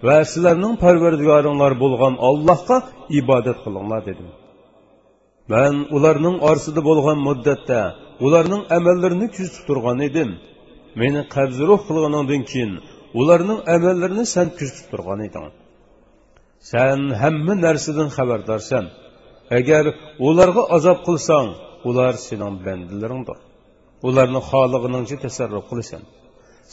va 0.06 0.18
sizlarning 0.32 0.74
parvardigoringlar 0.84 1.74
bo'lgan 1.84 2.14
allohga 2.30 2.78
ibodat 3.20 3.58
qilinglar 3.66 4.02
dedim. 4.10 4.30
Man 5.54 5.76
ularning 5.96 6.38
orasida 6.50 6.82
bo'lgan 6.90 7.18
muddatda 7.28 7.82
ularning 8.26 8.64
amallarini 8.78 9.28
kuzatib 9.36 9.64
turgan 9.70 10.00
edim. 10.10 10.30
Meni 11.02 11.22
qabziruh 11.36 11.80
qilganingdan 11.90 12.42
keyin 12.52 12.72
ularning 13.22 13.60
amallarini 13.76 14.26
san 14.36 14.48
kuzatib 14.58 14.86
turgan 14.92 15.20
eding. 15.28 15.46
San 16.72 17.00
hamma 17.22 17.54
narsadan 17.66 18.10
xabardorsan. 18.18 18.86
Agar 19.60 19.86
ularga 20.28 20.64
azob 20.76 21.00
qilsang 21.08 21.48
ular 21.90 22.14
sening 22.28 22.56
bandalaringdir. 22.66 23.38
Ularni 24.08 24.42
xolig'iningcha 24.50 25.18
tasarruf 25.26 25.66
qilasan. 25.72 26.02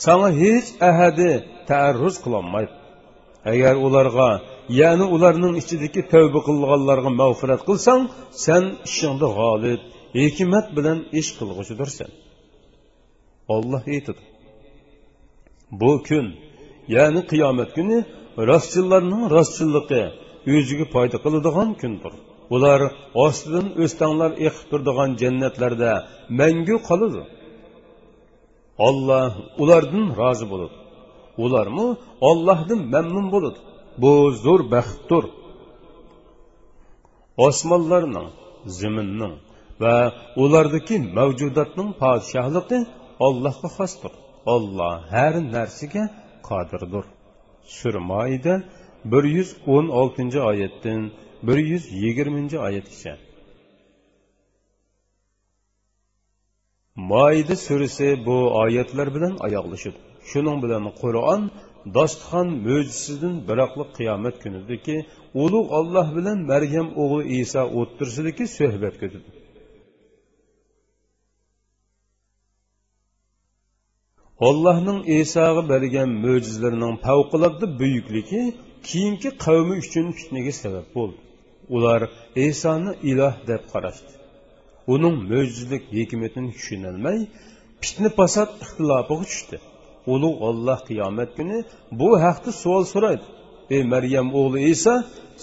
Sanga 0.05 0.31
hech 0.43 0.69
ahadi 0.91 1.31
taarruz 1.69 2.17
qilolmaydi. 2.25 2.73
Agar 3.53 3.75
ularga 3.87 4.31
ya'ni 4.81 5.07
ularning 5.15 5.55
ichidagi 5.63 6.01
tavba 6.13 6.41
qilganlarga 6.49 7.11
mag'firat 7.23 7.63
qilsang 7.69 8.03
sen 8.45 8.63
ishingda 8.89 9.29
g'olib 9.39 9.81
hikmat 10.21 10.67
bilan 10.77 10.99
ish 11.21 11.31
qilg'uchidirsan 11.39 12.11
olloh 13.55 13.83
aytadi. 13.95 14.23
Bu 15.81 15.93
kun 16.09 16.27
ya'ni 16.97 17.23
qiyomat 17.31 17.71
kuni 17.77 17.99
rostchillarning 18.51 19.23
rostchilligi 19.35 20.03
o'ziga 20.55 20.87
foyda 20.95 21.17
qiladigan 21.25 21.71
kundir. 21.83 22.13
Ular 22.55 22.81
ostidan 23.25 23.67
o'stanglar 23.83 24.31
eqib 24.47 24.65
turadigan 24.71 25.11
jannatlarda 25.23 25.93
mangu 26.41 26.77
qoladi. 26.89 27.23
Olloh 28.89 29.33
ulardan 29.63 30.07
rozi 30.21 30.47
bo'ladi. 30.53 30.77
Ularmi 31.45 31.87
ollohdan 32.29 32.81
mamnun 32.95 33.27
bo'ladi 33.35 33.59
bu 34.03 34.13
zo'r 34.45 34.63
baxtdir 34.75 35.25
osmonlarning 37.47 38.29
zaminning 38.79 39.35
va 39.83 39.95
ulardagi 40.43 40.97
mavjudotning 41.19 41.91
podshohligi 42.03 42.79
ollohga 43.27 43.69
xosdir 43.77 44.13
olloh 44.55 44.95
har 45.15 45.35
narsaga 45.55 46.05
qodirdir 46.49 47.05
surmoida 47.79 48.55
bir 49.13 49.25
yuz 49.37 49.51
o'n 49.75 49.87
oltinchi 50.01 50.41
oyatdan 50.51 51.01
bir 51.47 51.59
yuz 51.71 51.85
yigirmanchi 52.03 52.57
oyatgacha 52.67 53.15
moida 57.11 57.57
surasi 57.67 58.09
bu 58.27 58.37
oyatlar 58.63 59.09
bilan 59.15 59.35
oyoqlashadi 59.47 60.12
shuning 60.33 60.59
bilan 60.65 60.85
qur'on 61.03 61.43
dostixon 61.97 62.49
mo'jizasidan 62.67 63.35
biroqli 63.49 63.85
qiyomat 63.97 64.37
kunidagi 64.43 64.97
ulug' 65.43 65.71
olloh 65.79 66.09
bilan 66.17 66.39
maryam 66.53 66.89
o'g'li 67.03 67.25
iso 67.43 67.63
o'ttirsidagi 67.81 68.45
suhbat 68.59 68.95
ko'tidi 69.03 69.31
allohning 74.49 75.01
isoga 75.21 75.63
bergan 75.73 76.11
mo'jizlarining 76.25 76.95
favqulodda 77.07 77.67
buyukligi 77.81 78.43
keyingi 78.89 79.31
qavmi 79.45 79.75
uchun 79.85 80.07
fitnaga 80.19 80.53
sabab 80.63 80.87
bo'ldi 80.97 81.21
ular 81.77 82.01
isoni 82.49 82.93
iloh 83.11 83.35
deb 83.51 83.63
qarashdi 83.73 84.13
uning 84.95 85.17
mo'jizlik 85.31 85.83
hikmatini 85.99 86.51
tushunolmay 86.57 87.19
fitna 87.83 88.09
fasod 88.19 88.51
ixtilofiga 88.65 89.25
tushdi 89.31 89.57
ulug' 90.13 90.39
olloh 90.49 90.79
qiyomat 90.89 91.31
kuni 91.39 91.59
bu 92.01 92.09
haqda 92.25 92.51
savol 92.63 92.85
so'raydi. 92.93 93.25
Ey 93.75 93.83
maryam 93.93 94.29
o'g'li 94.41 94.61
iso 94.75 94.95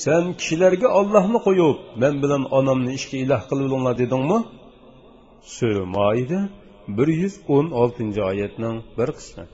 sen 0.04 0.24
kishilarga 0.40 0.88
ollohni 1.00 1.40
qo'yib 1.48 1.78
men 2.02 2.14
bilan 2.24 2.44
onamni 2.58 2.92
ishga 3.00 3.18
iloh 3.26 3.42
qilinglar 3.50 3.96
dedingmi? 4.02 4.40
Sura 5.56 5.86
moida 5.98 6.40
bir 6.98 7.08
yuz 7.22 7.36
o'n 7.56 7.68
oltinchi 7.82 8.22
oyatning 8.32 8.78
bir 8.98 9.10
qismi. 9.18 9.46